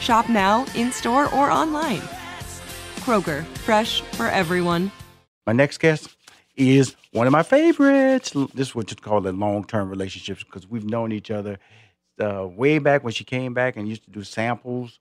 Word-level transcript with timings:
Shop 0.00 0.28
now, 0.28 0.66
in 0.74 0.92
store, 0.92 1.32
or 1.34 1.50
online. 1.50 2.02
Kroger, 3.00 3.44
fresh 3.58 4.00
for 4.12 4.26
everyone. 4.26 4.90
My 5.46 5.52
next 5.52 5.78
guest 5.78 6.16
is 6.56 6.96
one 7.12 7.26
of 7.26 7.32
my 7.32 7.42
favorites. 7.42 8.32
This 8.54 8.68
is 8.68 8.74
what 8.74 8.90
you 8.90 8.96
call 8.96 9.26
a 9.26 9.30
long 9.30 9.64
term 9.64 9.90
relationships 9.90 10.42
because 10.42 10.68
we've 10.68 10.84
known 10.84 11.12
each 11.12 11.30
other 11.30 11.58
uh, 12.20 12.46
way 12.46 12.78
back 12.78 13.04
when 13.04 13.12
she 13.12 13.24
came 13.24 13.54
back 13.54 13.76
and 13.76 13.88
used 13.88 14.04
to 14.04 14.10
do 14.10 14.22
samples, 14.22 14.98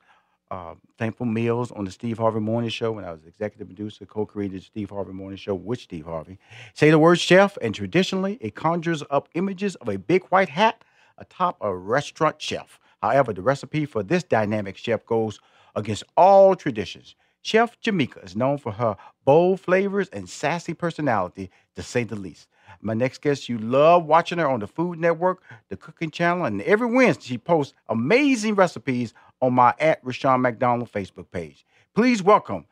uh, 0.52 0.76
sample 0.98 1.26
meals 1.26 1.72
on 1.72 1.86
the 1.86 1.92
Steve 1.92 2.18
Harvey 2.18 2.40
Morning 2.40 2.70
Show 2.70 2.92
when 2.94 3.06
I 3.06 3.12
was 3.12 3.24
executive 3.26 3.68
producer, 3.68 4.06
co 4.06 4.26
created 4.26 4.64
Steve 4.64 4.90
Harvey 4.90 5.14
Morning 5.14 5.38
Show 5.38 5.56
with 5.56 5.80
Steve 5.80 6.06
Harvey. 6.06 6.40
Say 6.74 6.90
the 6.90 7.00
word 7.00 7.20
chef, 7.20 7.58
and 7.62 7.74
traditionally 7.74 8.38
it 8.42 8.56
conjures 8.56 9.04
up 9.10 9.30
images 9.34 9.76
of 9.76 9.90
a 9.90 9.98
big 9.98 10.24
white 10.26 10.50
hat 10.50 10.84
atop 11.18 11.58
a 11.62 11.74
restaurant 11.74 12.42
chef. 12.42 12.80
However, 13.04 13.34
the 13.34 13.42
recipe 13.42 13.86
for 13.86 14.02
this 14.02 14.24
dynamic 14.24 14.78
chef 14.78 15.06
goes 15.06 15.42
against 15.76 16.06
all 16.16 16.56
traditions. 16.56 17.16
Chef 17.42 17.78
Jamika 17.82 18.24
is 18.24 18.34
known 18.34 18.58
for 18.58 18.72
her 18.72 18.96
bold 19.26 19.60
flavors 19.60 20.08
and 20.14 20.30
sassy 20.30 20.74
personality, 20.74 21.52
to 21.76 21.84
say 21.84 22.06
the 22.06 22.16
least. 22.16 22.48
My 22.80 22.94
next 22.94 23.22
guest, 23.22 23.50
you 23.50 23.58
love 23.58 24.06
watching 24.06 24.38
her 24.38 24.48
on 24.48 24.62
the 24.62 24.68
Food 24.68 25.00
Network, 25.00 25.44
the 25.68 25.76
Cooking 25.76 26.12
Channel, 26.12 26.46
and 26.46 26.62
every 26.62 26.88
Wednesday 26.88 27.26
she 27.26 27.38
posts 27.38 27.74
amazing 27.90 28.56
recipes 28.56 29.14
on 29.42 29.54
my 29.54 29.74
at 29.80 30.00
Rushion 30.02 30.40
McDonald 30.40 30.90
Facebook 30.90 31.30
page. 31.30 31.66
Please 31.94 32.24
welcome 32.24 32.66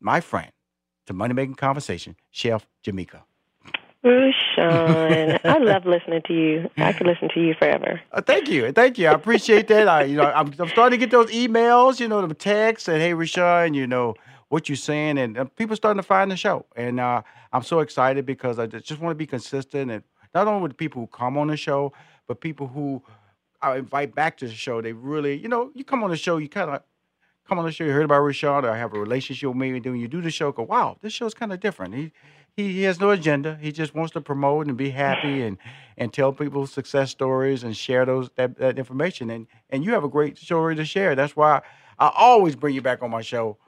my 0.00 0.20
friend 0.20 0.50
to 1.06 1.12
Money 1.12 1.34
Making 1.34 1.54
Conversation, 1.54 2.16
Chef 2.32 2.66
Rushion, 4.06 5.38
I 5.44 5.58
love 5.58 5.84
listening 5.84 6.22
to 6.26 6.32
you. 6.32 6.70
I 6.76 6.92
could 6.92 7.06
listen 7.06 7.28
to 7.34 7.40
you 7.40 7.54
forever. 7.54 8.00
Uh, 8.12 8.22
thank 8.22 8.48
you, 8.48 8.70
thank 8.72 8.98
you. 8.98 9.08
I 9.08 9.12
appreciate 9.12 9.66
that. 9.68 9.88
I, 9.88 10.04
you 10.04 10.16
know, 10.16 10.24
I'm, 10.24 10.54
I'm 10.58 10.68
starting 10.68 10.98
to 10.98 11.06
get 11.06 11.10
those 11.10 11.30
emails, 11.30 11.98
you 11.98 12.06
know, 12.06 12.24
the 12.24 12.34
texts, 12.34 12.88
and 12.88 12.98
hey, 12.98 13.14
Rushion, 13.14 13.74
you 13.74 13.86
know 13.86 14.14
what 14.48 14.68
you're 14.68 14.76
saying, 14.76 15.18
and 15.18 15.36
uh, 15.36 15.44
people 15.44 15.74
starting 15.74 16.00
to 16.00 16.06
find 16.06 16.30
the 16.30 16.36
show, 16.36 16.64
and 16.76 17.00
uh, 17.00 17.20
I'm 17.52 17.62
so 17.62 17.80
excited 17.80 18.24
because 18.24 18.60
I 18.60 18.66
just 18.66 19.00
want 19.00 19.10
to 19.10 19.16
be 19.16 19.26
consistent, 19.26 19.90
and 19.90 20.04
not 20.34 20.46
only 20.46 20.62
with 20.62 20.70
the 20.70 20.76
people 20.76 21.02
who 21.02 21.08
come 21.08 21.36
on 21.36 21.48
the 21.48 21.56
show, 21.56 21.92
but 22.28 22.40
people 22.40 22.68
who 22.68 23.02
I 23.60 23.78
invite 23.78 24.14
back 24.14 24.36
to 24.38 24.46
the 24.46 24.54
show. 24.54 24.80
They 24.80 24.92
really, 24.92 25.36
you 25.36 25.48
know, 25.48 25.70
you 25.74 25.82
come 25.82 26.04
on 26.04 26.10
the 26.10 26.16
show, 26.16 26.36
you 26.36 26.48
kind 26.48 26.70
of 26.70 26.82
come 27.48 27.58
on 27.58 27.64
the 27.64 27.72
show, 27.72 27.84
you 27.84 27.90
heard 27.90 28.04
about 28.04 28.20
Rushion, 28.20 28.64
or 28.64 28.76
have 28.76 28.94
a 28.94 29.00
relationship 29.00 29.48
with 29.48 29.56
me, 29.56 29.70
and 29.70 29.84
then 29.84 29.96
you 29.96 30.06
do 30.06 30.20
the 30.20 30.30
show, 30.30 30.52
go, 30.52 30.62
wow, 30.62 30.96
this 31.00 31.12
show's 31.12 31.34
kind 31.34 31.52
of 31.52 31.58
different. 31.58 31.94
He 31.94 32.12
he, 32.56 32.72
he 32.72 32.82
has 32.82 32.98
no 33.00 33.10
agenda. 33.10 33.58
He 33.60 33.70
just 33.70 33.94
wants 33.94 34.12
to 34.12 34.20
promote 34.20 34.66
and 34.66 34.76
be 34.76 34.90
happy 34.90 35.42
and 35.42 35.58
and 35.98 36.12
tell 36.12 36.32
people 36.32 36.66
success 36.66 37.10
stories 37.10 37.64
and 37.64 37.76
share 37.76 38.04
those 38.04 38.30
that, 38.36 38.58
that 38.58 38.78
information. 38.78 39.30
And 39.30 39.46
and 39.70 39.84
you 39.84 39.92
have 39.92 40.04
a 40.04 40.08
great 40.08 40.38
story 40.38 40.74
to 40.76 40.84
share. 40.84 41.14
That's 41.14 41.36
why 41.36 41.62
I 41.98 42.10
always 42.16 42.56
bring 42.56 42.74
you 42.74 42.82
back 42.82 43.02
on 43.02 43.10
my 43.10 43.22
show. 43.22 43.58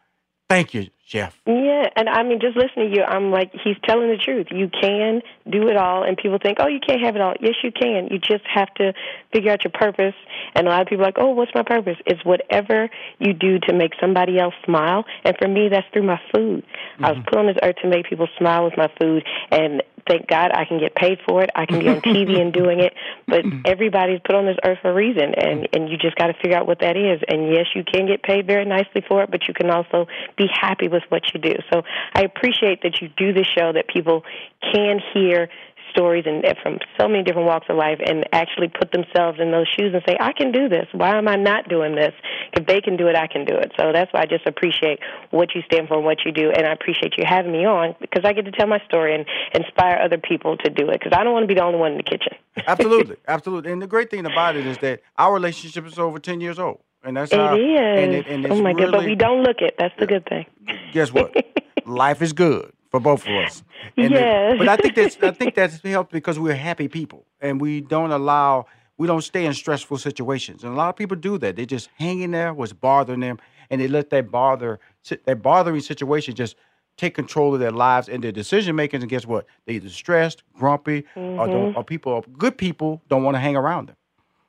Thank 0.48 0.74
you, 0.74 0.88
Chef. 1.08 1.34
Yeah, 1.46 1.88
and 1.96 2.06
I 2.06 2.22
mean, 2.22 2.38
just 2.38 2.54
listening 2.54 2.90
to 2.90 2.96
you, 2.98 3.02
I'm 3.02 3.30
like, 3.30 3.50
he's 3.64 3.76
telling 3.84 4.10
the 4.10 4.18
truth. 4.18 4.48
You 4.50 4.68
can 4.68 5.22
do 5.48 5.68
it 5.68 5.76
all, 5.78 6.02
and 6.02 6.18
people 6.18 6.38
think, 6.38 6.58
oh, 6.60 6.66
you 6.66 6.80
can't 6.86 7.00
have 7.00 7.16
it 7.16 7.22
all. 7.22 7.32
Yes, 7.40 7.54
you 7.64 7.72
can. 7.72 8.08
You 8.10 8.18
just 8.18 8.44
have 8.44 8.68
to 8.74 8.92
figure 9.32 9.50
out 9.50 9.64
your 9.64 9.72
purpose. 9.72 10.14
And 10.54 10.66
a 10.66 10.70
lot 10.70 10.82
of 10.82 10.86
people 10.86 11.04
are 11.04 11.08
like, 11.08 11.16
oh, 11.18 11.30
what's 11.30 11.54
my 11.54 11.62
purpose? 11.62 11.96
It's 12.04 12.22
whatever 12.26 12.90
you 13.18 13.32
do 13.32 13.58
to 13.60 13.72
make 13.72 13.92
somebody 13.98 14.38
else 14.38 14.52
smile. 14.66 15.06
And 15.24 15.34
for 15.38 15.48
me, 15.48 15.70
that's 15.70 15.86
through 15.94 16.02
my 16.02 16.20
food. 16.30 16.66
Mm-hmm. 16.66 17.04
I 17.06 17.12
was 17.12 17.24
put 17.24 17.38
on 17.38 17.46
this 17.46 17.56
earth 17.62 17.76
to 17.80 17.88
make 17.88 18.04
people 18.06 18.28
smile 18.36 18.64
with 18.64 18.76
my 18.76 18.90
food, 19.00 19.24
and 19.50 19.82
thank 20.08 20.26
God 20.26 20.50
I 20.52 20.64
can 20.64 20.78
get 20.78 20.94
paid 20.94 21.18
for 21.26 21.42
it. 21.42 21.50
I 21.54 21.66
can 21.66 21.78
be 21.78 21.88
on 21.88 22.00
TV 22.00 22.40
and 22.40 22.52
doing 22.52 22.80
it, 22.80 22.94
but 23.26 23.44
everybody's 23.64 24.20
put 24.24 24.34
on 24.34 24.46
this 24.46 24.56
earth 24.64 24.78
for 24.82 24.90
a 24.90 24.94
reason, 24.94 25.34
and 25.34 25.68
and 25.72 25.88
you 25.88 25.96
just 25.96 26.16
got 26.16 26.28
to 26.28 26.34
figure 26.34 26.56
out 26.56 26.66
what 26.66 26.80
that 26.80 26.96
is. 26.96 27.20
And 27.28 27.52
yes, 27.52 27.66
you 27.74 27.84
can 27.84 28.06
get 28.06 28.22
paid 28.22 28.46
very 28.46 28.64
nicely 28.64 29.02
for 29.06 29.22
it, 29.22 29.30
but 29.30 29.46
you 29.46 29.54
can 29.54 29.70
also 29.70 30.06
be 30.36 30.46
happy 30.52 30.88
with 30.88 30.97
what 31.08 31.22
you 31.32 31.40
do. 31.40 31.54
So 31.72 31.82
I 32.14 32.22
appreciate 32.22 32.82
that 32.82 33.00
you 33.00 33.08
do 33.16 33.32
this 33.32 33.46
show 33.46 33.72
that 33.72 33.88
people 33.88 34.24
can 34.72 35.00
hear 35.14 35.48
stories 35.90 36.24
and 36.26 36.44
from 36.62 36.78
so 37.00 37.08
many 37.08 37.22
different 37.22 37.46
walks 37.46 37.66
of 37.68 37.76
life 37.76 37.98
and 38.04 38.24
actually 38.32 38.68
put 38.68 38.92
themselves 38.92 39.38
in 39.40 39.50
those 39.50 39.66
shoes 39.68 39.92
and 39.94 40.02
say, 40.06 40.16
I 40.20 40.32
can 40.32 40.52
do 40.52 40.68
this. 40.68 40.86
Why 40.92 41.16
am 41.16 41.28
I 41.28 41.36
not 41.36 41.68
doing 41.68 41.94
this? 41.94 42.12
If 42.52 42.66
they 42.66 42.80
can 42.80 42.96
do 42.96 43.08
it, 43.08 43.16
I 43.16 43.26
can 43.26 43.44
do 43.44 43.56
it. 43.56 43.72
So 43.78 43.92
that's 43.92 44.12
why 44.12 44.20
I 44.20 44.26
just 44.26 44.46
appreciate 44.46 45.00
what 45.30 45.54
you 45.54 45.62
stand 45.70 45.88
for 45.88 45.96
and 45.96 46.04
what 46.04 46.18
you 46.24 46.32
do. 46.32 46.50
And 46.50 46.66
I 46.66 46.72
appreciate 46.72 47.14
you 47.16 47.24
having 47.26 47.52
me 47.52 47.64
on 47.64 47.94
because 48.00 48.24
I 48.24 48.32
get 48.32 48.44
to 48.44 48.52
tell 48.52 48.66
my 48.66 48.80
story 48.86 49.14
and 49.14 49.26
inspire 49.54 50.00
other 50.02 50.18
people 50.18 50.56
to 50.58 50.70
do 50.70 50.88
it 50.90 51.00
because 51.00 51.12
I 51.16 51.24
don't 51.24 51.32
want 51.32 51.44
to 51.44 51.48
be 51.48 51.54
the 51.54 51.64
only 51.64 51.78
one 51.78 51.92
in 51.92 51.98
the 51.98 52.04
kitchen. 52.04 52.34
absolutely. 52.66 53.16
Absolutely. 53.26 53.72
And 53.72 53.82
the 53.82 53.86
great 53.86 54.10
thing 54.10 54.26
about 54.26 54.56
it 54.56 54.66
is 54.66 54.78
that 54.78 55.00
our 55.16 55.32
relationship 55.32 55.86
is 55.86 55.98
over 55.98 56.18
10 56.18 56.40
years 56.40 56.58
old. 56.58 56.80
And 57.04 57.16
that's 57.16 57.32
it 57.32 57.38
how, 57.38 57.56
is. 57.56 57.62
And 57.62 58.14
it, 58.14 58.26
and 58.26 58.46
oh 58.46 58.60
my 58.60 58.70
really, 58.70 58.84
god! 58.84 58.92
But 58.92 59.04
we 59.04 59.14
don't 59.14 59.42
look 59.42 59.60
it. 59.60 59.76
That's 59.78 59.94
the 59.98 60.06
good 60.06 60.26
thing. 60.26 60.46
Guess 60.92 61.12
what? 61.12 61.34
Life 61.86 62.22
is 62.22 62.32
good 62.32 62.72
for 62.90 63.00
both 63.00 63.26
of 63.26 63.34
us. 63.34 63.62
And 63.96 64.12
yes. 64.12 64.54
It, 64.54 64.58
but 64.58 64.68
I 64.68 64.76
think 64.76 64.94
that's 64.94 65.16
I 65.22 65.30
think 65.30 65.54
that's 65.54 65.80
helped 65.82 66.12
because 66.12 66.38
we're 66.38 66.54
happy 66.54 66.88
people 66.88 67.26
and 67.40 67.60
we 67.60 67.80
don't 67.80 68.10
allow 68.10 68.66
we 68.96 69.06
don't 69.06 69.22
stay 69.22 69.46
in 69.46 69.54
stressful 69.54 69.98
situations. 69.98 70.64
And 70.64 70.72
a 70.72 70.76
lot 70.76 70.88
of 70.88 70.96
people 70.96 71.16
do 71.16 71.38
that. 71.38 71.56
They 71.56 71.66
just 71.66 71.88
hang 71.96 72.20
in 72.20 72.32
there, 72.32 72.52
what's 72.52 72.72
bothering 72.72 73.20
them, 73.20 73.38
and 73.70 73.80
they 73.80 73.88
let 73.88 74.10
that 74.10 74.30
bother 74.30 74.80
that 75.24 75.42
bothering 75.42 75.80
situation 75.80 76.34
just 76.34 76.56
take 76.96 77.14
control 77.14 77.54
of 77.54 77.60
their 77.60 77.70
lives 77.70 78.08
and 78.08 78.22
their 78.22 78.32
decision 78.32 78.74
making. 78.74 79.00
And 79.00 79.08
guess 79.08 79.24
what? 79.24 79.46
They 79.66 79.74
either 79.74 79.88
stressed, 79.88 80.42
grumpy, 80.52 81.04
mm-hmm. 81.14 81.38
or 81.40 81.46
don't, 81.46 81.76
or 81.76 81.84
people, 81.84 82.24
good 82.36 82.58
people, 82.58 83.00
don't 83.08 83.22
want 83.22 83.36
to 83.36 83.38
hang 83.38 83.56
around 83.56 83.88
them. 83.88 83.96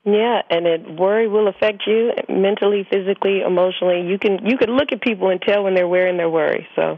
Yeah, 0.05 0.41
and 0.49 0.65
it 0.65 0.97
worry 0.97 1.27
will 1.27 1.47
affect 1.47 1.83
you 1.85 2.13
mentally, 2.29 2.87
physically, 2.89 3.41
emotionally. 3.41 4.01
You 4.01 4.17
can 4.17 4.45
you 4.45 4.57
can 4.57 4.71
look 4.71 4.91
at 4.91 5.01
people 5.01 5.29
and 5.29 5.41
tell 5.41 5.63
when 5.63 5.75
they're 5.75 5.89
wearing 5.89 6.17
their 6.17 6.29
worry. 6.29 6.67
So 6.75 6.97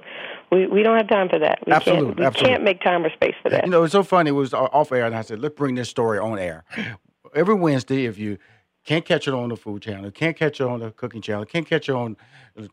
we, 0.51 0.67
we 0.67 0.83
don't 0.83 0.97
have 0.97 1.07
time 1.07 1.27
for 1.29 1.39
that. 1.39 1.59
We 1.65 1.73
absolutely, 1.73 2.05
can't, 2.07 2.19
we 2.19 2.25
absolutely. 2.25 2.51
can't 2.51 2.63
make 2.63 2.81
time 2.81 3.03
or 3.03 3.09
space 3.11 3.35
for 3.41 3.49
that. 3.49 3.65
You 3.65 3.71
know, 3.71 3.83
it's 3.83 3.93
so 3.93 4.03
funny. 4.03 4.29
It 4.29 4.33
was 4.33 4.53
off 4.53 4.91
air, 4.91 5.05
and 5.05 5.15
I 5.15 5.21
said, 5.21 5.39
let's 5.39 5.55
bring 5.55 5.75
this 5.75 5.89
story 5.89 6.19
on 6.19 6.37
air. 6.37 6.63
Every 7.33 7.55
Wednesday, 7.55 8.05
if 8.05 8.17
you 8.17 8.37
can't 8.83 9.05
catch 9.05 9.27
it 9.27 9.33
on 9.33 9.49
the 9.49 9.55
Food 9.55 9.81
Channel, 9.81 10.11
can't 10.11 10.35
catch 10.35 10.59
it 10.59 10.67
on 10.67 10.81
the 10.81 10.91
Cooking 10.91 11.21
Channel, 11.21 11.45
can't 11.45 11.67
catch 11.67 11.87
it 11.87 11.93
on 11.93 12.17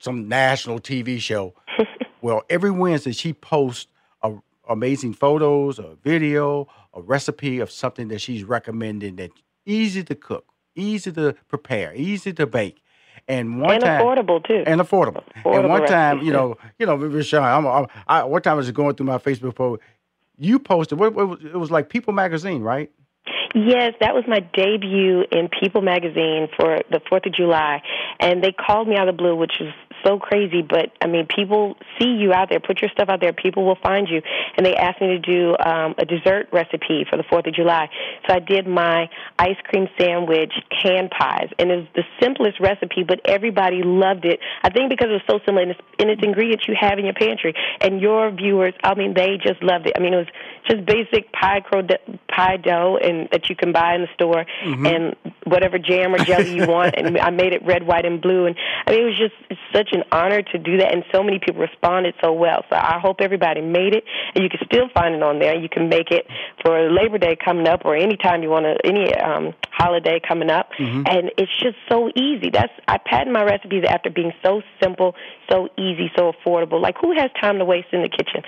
some 0.01 0.29
national 0.29 0.81
TV 0.81 1.21
show. 1.21 1.55
well, 2.21 2.43
every 2.51 2.71
Wednesday 2.71 3.13
she 3.13 3.33
posts 3.33 3.87
a, 4.23 4.35
amazing 4.69 5.15
photos, 5.15 5.79
a 5.79 5.97
video, 6.03 6.67
a 6.93 7.01
recipe 7.01 7.61
of 7.61 7.71
something 7.71 8.09
that 8.09 8.21
she's 8.21 8.43
recommending 8.43 9.17
that 9.17 9.31
easy 9.69 10.03
to 10.05 10.15
cook, 10.15 10.47
easy 10.75 11.13
to 11.13 11.35
prepare, 11.49 11.95
easy 11.95 12.33
to 12.33 12.47
bake. 12.47 12.83
And 13.27 13.61
one 13.61 13.75
and 13.75 13.83
time, 13.83 14.01
affordable 14.01 14.45
too. 14.45 14.63
and 14.67 14.81
affordable. 14.81 15.23
Affordable 15.37 15.59
and 15.59 15.69
one 15.69 15.87
time, 15.87 16.23
you 16.23 16.33
know, 16.33 16.57
you 16.79 16.87
know, 16.87 16.97
Rushion, 16.97 17.43
I'm, 17.43 17.67
I'm, 17.67 17.87
I, 18.07 18.25
one 18.25 18.41
time 18.41 18.55
I 18.55 18.57
was 18.57 18.71
going 18.71 18.95
through 18.95 19.07
my 19.07 19.19
Facebook 19.19 19.55
post. 19.55 19.83
You 20.39 20.59
posted 20.59 20.99
what, 20.99 21.15
what 21.15 21.41
it 21.43 21.57
was 21.57 21.71
like 21.71 21.91
People 21.91 22.15
Magazine, 22.15 22.63
right? 22.63 22.91
Yes, 23.55 23.95
that 24.01 24.15
was 24.15 24.25
my 24.29 24.41
debut 24.41 25.25
in 25.33 25.49
People 25.49 25.81
magazine 25.81 26.49
for 26.57 26.81
the 26.91 27.01
4th 27.11 27.27
of 27.27 27.33
July. 27.33 27.83
And 28.21 28.43
they 28.43 28.53
called 28.53 28.89
me 28.89 28.97
out 28.97 29.09
of 29.09 29.17
the 29.17 29.23
blue, 29.23 29.35
which 29.35 29.55
was 29.61 29.73
so 30.05 30.19
crazy. 30.19 30.63
But, 30.63 30.93
I 31.01 31.07
mean, 31.07 31.27
people 31.27 31.77
see 31.99 32.09
you 32.09 32.33
out 32.33 32.49
there, 32.51 32.61
put 32.61 32.81
your 32.81 32.91
stuff 32.91 33.09
out 33.09 33.21
there, 33.21 33.33
people 33.33 33.65
will 33.65 33.79
find 33.83 34.09
you. 34.09 34.23
And 34.57 34.65
they 34.65 34.75
asked 34.75 35.01
me 35.01 35.09
to 35.09 35.19
do 35.19 35.57
um, 35.59 35.95
a 35.99 36.05
dessert 36.05 36.49
recipe 36.53 37.07
for 37.09 37.17
the 37.17 37.25
4th 37.25 37.47
of 37.49 37.55
July. 37.55 37.89
So 38.27 38.35
I 38.35 38.41
did 38.41 38.67
my 38.67 39.09
ice 39.39 39.57
cream 39.65 39.89
sandwich 39.99 40.53
hand 40.71 41.11
pies. 41.11 41.49
And 41.59 41.71
it 41.71 41.77
was 41.77 41.87
the 41.95 42.05
simplest 42.21 42.61
recipe, 42.61 43.05
but 43.07 43.21
everybody 43.25 43.83
loved 43.83 44.25
it. 44.25 44.41
I 44.63 44.71
think 44.71 44.91
because 44.91 45.09
it 45.09 45.21
was 45.21 45.29
so 45.29 45.39
simple 45.45 45.63
and 45.63 45.73
it's, 45.73 45.81
and 45.99 46.11
it's 46.11 46.23
ingredients 46.23 46.67
you 46.69 46.75
have 46.79 46.99
in 46.99 47.05
your 47.05 47.15
pantry. 47.15 47.55
And 47.81 48.01
your 48.01 48.31
viewers, 48.31 48.75
I 48.85 48.95
mean, 48.95 49.15
they 49.15 49.39
just 49.43 49.63
loved 49.63 49.87
it. 49.87 49.95
I 49.97 50.01
mean, 50.01 50.15
it 50.15 50.19
was 50.19 50.33
just 50.69 50.85
basic 50.85 51.33
pie, 51.33 51.61
cro- 51.61 51.87
pie 52.39 52.57
dough 52.57 52.99
and 53.03 53.29
that 53.33 53.49
you 53.51 53.57
can 53.57 53.73
buy 53.73 53.95
in 53.97 54.03
the 54.03 54.09
store 54.15 54.45
and 54.87 55.17
whatever 55.45 55.79
jam 55.79 56.15
or 56.15 56.19
jelly 56.19 56.55
you 56.55 56.67
want. 56.67 56.95
And 56.97 57.19
I 57.19 57.31
made 57.31 57.53
it 57.53 57.65
red, 57.67 57.87
white, 57.87 58.05
and 58.05 58.21
blue. 58.21 58.47
And 58.47 58.55
I 58.87 58.93
mean, 58.93 59.03
it 59.03 59.05
was 59.05 59.19
just 59.19 59.35
it's 59.51 59.61
such 59.75 59.91
an 59.93 60.05
honor 60.13 60.43
to 60.43 60.59
do 60.59 60.79
that. 60.79 60.93
And 60.95 61.03
so 61.13 61.23
many 61.23 61.39
people 61.45 61.61
responded 61.61 62.15
so 62.23 62.33
well. 62.33 62.65
So 62.71 62.77
I 62.77 62.99
hope 63.03 63.17
everybody 63.21 63.61
made 63.61 63.95
it. 63.95 64.05
And 64.35 64.45
you 64.45 64.51
can 64.51 64.61
still 64.65 64.89
find 64.95 65.15
it 65.15 65.23
on 65.23 65.39
there. 65.41 65.55
You 65.59 65.69
can 65.69 65.89
make 65.89 66.11
it 66.11 66.27
for 66.63 66.91
Labor 66.91 67.19
Day 67.19 67.37
coming 67.43 67.67
up 67.67 67.83
or 67.85 67.97
any 67.97 68.17
time 68.17 68.43
you 68.43 68.51
want 68.51 68.67
to, 68.67 68.75
any 68.87 69.15
um, 69.17 69.55
holiday 69.71 70.21
coming 70.27 70.51
up. 70.51 70.71
And 71.07 71.31
it's 71.39 71.57
just 71.59 71.77
so 71.89 72.11
easy. 72.15 72.51
That's 72.53 72.73
I 72.87 72.99
patent 72.99 73.33
my 73.33 73.45
recipes 73.45 73.85
after 73.89 74.11
being 74.11 74.33
so 74.45 74.63
simple, 74.83 75.15
so 75.51 75.69
easy, 75.77 76.11
so 76.17 76.33
affordable. 76.33 76.81
Like 76.81 76.97
who 77.01 77.11
has 77.17 77.31
time 77.41 77.59
to 77.59 77.65
waste 77.65 77.89
in 77.93 78.03
the 78.03 78.09
kitchen? 78.09 78.43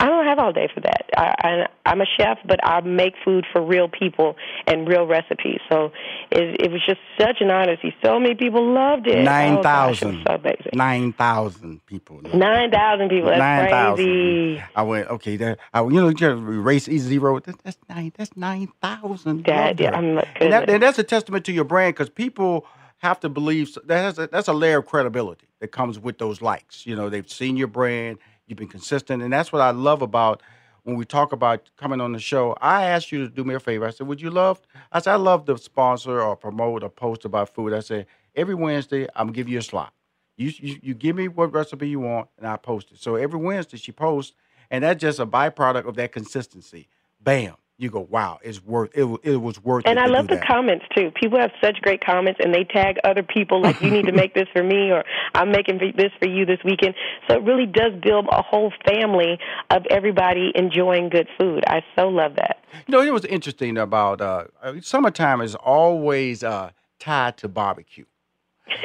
I 0.00 0.06
don't 0.06 0.26
have 0.26 0.38
all 0.38 0.52
day 0.52 0.68
for 0.72 0.80
that. 0.80 1.02
I, 1.16 1.26
I, 1.48 1.50
I'm 1.90 2.00
a 2.00 2.06
chef, 2.16 2.38
but 2.46 2.58
I 2.64 2.80
make 2.80 3.14
food 3.24 3.33
for 3.52 3.60
real 3.64 3.88
people 3.88 4.36
and 4.66 4.86
real 4.88 5.06
recipes. 5.06 5.60
So 5.70 5.90
it, 6.30 6.60
it 6.60 6.70
was 6.70 6.80
just 6.86 7.00
such 7.20 7.38
an 7.40 7.50
honor 7.50 7.76
see 7.82 7.94
so 8.04 8.18
many 8.20 8.34
people 8.34 8.72
loved 8.72 9.06
it. 9.06 9.22
Nine 9.24 9.58
Oh, 9.58 9.62
gosh, 9.62 9.90
was 9.90 9.98
thousand. 10.00 10.24
so 10.26 10.34
amazing. 10.34 10.72
Nine 10.74 11.12
thousand 11.12 11.86
people. 11.86 12.20
Nine 12.34 12.70
thousand 12.70 13.08
people. 13.08 13.28
That's 13.30 13.38
9,000. 13.38 13.96
crazy. 14.04 14.62
I 14.76 14.82
went 14.82 15.08
okay. 15.08 15.36
That 15.36 15.58
I, 15.72 15.82
you 15.82 15.90
know, 15.90 16.12
just 16.12 16.22
erase 16.38 16.88
easy 16.88 17.08
zero. 17.08 17.40
That, 17.40 17.58
that's 17.62 17.78
nine. 17.88 18.12
That's 18.16 18.36
nine 18.36 18.68
thousand. 18.80 19.44
That- 19.46 19.78
yeah, 19.80 19.94
I'm 19.96 20.18
and, 20.40 20.52
that, 20.52 20.70
and 20.70 20.82
that's 20.82 20.98
a 20.98 21.04
testament 21.04 21.44
to 21.46 21.52
your 21.52 21.64
brand 21.64 21.94
because 21.94 22.08
people 22.10 22.66
have 22.98 23.20
to 23.20 23.28
believe 23.28 23.76
that 23.86 23.98
has 23.98 24.18
a, 24.18 24.26
that's 24.28 24.48
a 24.48 24.52
layer 24.52 24.78
of 24.78 24.86
credibility 24.86 25.46
that 25.60 25.68
comes 25.68 25.98
with 25.98 26.18
those 26.18 26.40
likes. 26.40 26.86
You 26.86 26.96
know, 26.96 27.08
they've 27.10 27.28
seen 27.28 27.56
your 27.56 27.66
brand. 27.68 28.18
You've 28.46 28.58
been 28.58 28.68
consistent, 28.68 29.22
and 29.22 29.32
that's 29.32 29.52
what 29.52 29.62
I 29.62 29.70
love 29.70 30.02
about 30.02 30.42
when 30.84 30.96
we 30.96 31.04
talk 31.04 31.32
about 31.32 31.70
coming 31.76 32.00
on 32.00 32.12
the 32.12 32.18
show. 32.20 32.56
I 32.60 32.84
asked 32.84 33.12
you 33.12 33.24
to 33.26 33.30
do 33.30 33.44
me 33.44 33.54
a 33.54 33.60
favor. 33.60 33.86
I 33.86 33.90
said, 33.90 34.06
"Would 34.06 34.20
you 34.22 34.30
love?" 34.30 34.60
I 34.92 35.00
said, 35.00 35.14
"I 35.14 35.16
love 35.16 35.46
to 35.46 35.58
sponsor 35.58 36.20
or 36.22 36.36
promote 36.36 36.84
or 36.84 36.90
post 36.90 37.24
about 37.24 37.54
food." 37.54 37.72
I 37.72 37.80
said, 37.80 38.06
"Every 38.36 38.54
Wednesday, 38.54 39.08
I'm 39.16 39.26
gonna 39.28 39.32
give 39.32 39.48
you 39.48 39.58
a 39.58 39.62
slot." 39.62 39.92
You, 40.36 40.52
you 40.58 40.78
you 40.82 40.94
give 40.94 41.16
me 41.16 41.28
what 41.28 41.52
recipe 41.52 41.88
you 41.88 42.00
want, 42.00 42.28
and 42.38 42.46
I 42.46 42.56
post 42.56 42.92
it. 42.92 42.98
So 42.98 43.16
every 43.16 43.38
Wednesday 43.40 43.76
she 43.78 43.92
posts, 43.92 44.34
and 44.70 44.84
that's 44.84 45.00
just 45.00 45.18
a 45.20 45.26
byproduct 45.26 45.86
of 45.88 45.96
that 45.96 46.12
consistency. 46.12 46.88
Bam, 47.20 47.54
you 47.84 47.90
go, 47.90 48.06
wow, 48.10 48.38
it's 48.42 48.64
worth 48.64 48.90
it. 48.94 49.04
It 49.22 49.36
was 49.36 49.62
worth 49.62 49.84
it. 49.84 49.90
And 49.90 49.98
it. 49.98 50.02
I 50.02 50.06
love 50.06 50.26
the 50.26 50.36
that. 50.36 50.46
comments 50.46 50.86
too. 50.96 51.12
People 51.14 51.38
have 51.38 51.52
such 51.62 51.80
great 51.82 52.04
comments, 52.04 52.40
and 52.42 52.52
they 52.52 52.64
tag 52.64 52.96
other 53.04 53.22
people 53.22 53.60
like, 53.60 53.80
"You 53.80 53.90
need 53.90 54.06
to 54.06 54.12
make 54.12 54.34
this 54.34 54.48
for 54.52 54.62
me," 54.62 54.90
or 54.90 55.04
"I'm 55.34 55.52
making 55.52 55.78
this 55.96 56.10
for 56.18 56.26
you 56.26 56.46
this 56.46 56.58
weekend." 56.64 56.94
So 57.28 57.36
it 57.36 57.42
really 57.44 57.66
does 57.66 57.92
build 58.02 58.26
a 58.32 58.42
whole 58.42 58.72
family 58.86 59.38
of 59.70 59.86
everybody 59.90 60.50
enjoying 60.54 61.10
good 61.10 61.28
food. 61.38 61.62
I 61.66 61.82
so 61.94 62.08
love 62.08 62.36
that. 62.36 62.64
You 62.86 62.92
know, 62.92 63.02
it 63.02 63.12
was 63.12 63.24
interesting 63.26 63.78
about 63.78 64.20
uh, 64.20 64.44
uh, 64.62 64.74
summertime 64.80 65.40
is 65.40 65.54
always 65.54 66.42
uh, 66.42 66.70
tied 66.98 67.36
to 67.38 67.48
barbecue, 67.48 68.06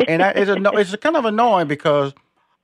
and 0.08 0.22
I, 0.22 0.30
it's 0.32 0.52
anno- 0.52 0.78
it's 0.78 0.96
kind 0.98 1.16
of 1.16 1.26
annoying 1.26 1.68
because 1.68 2.14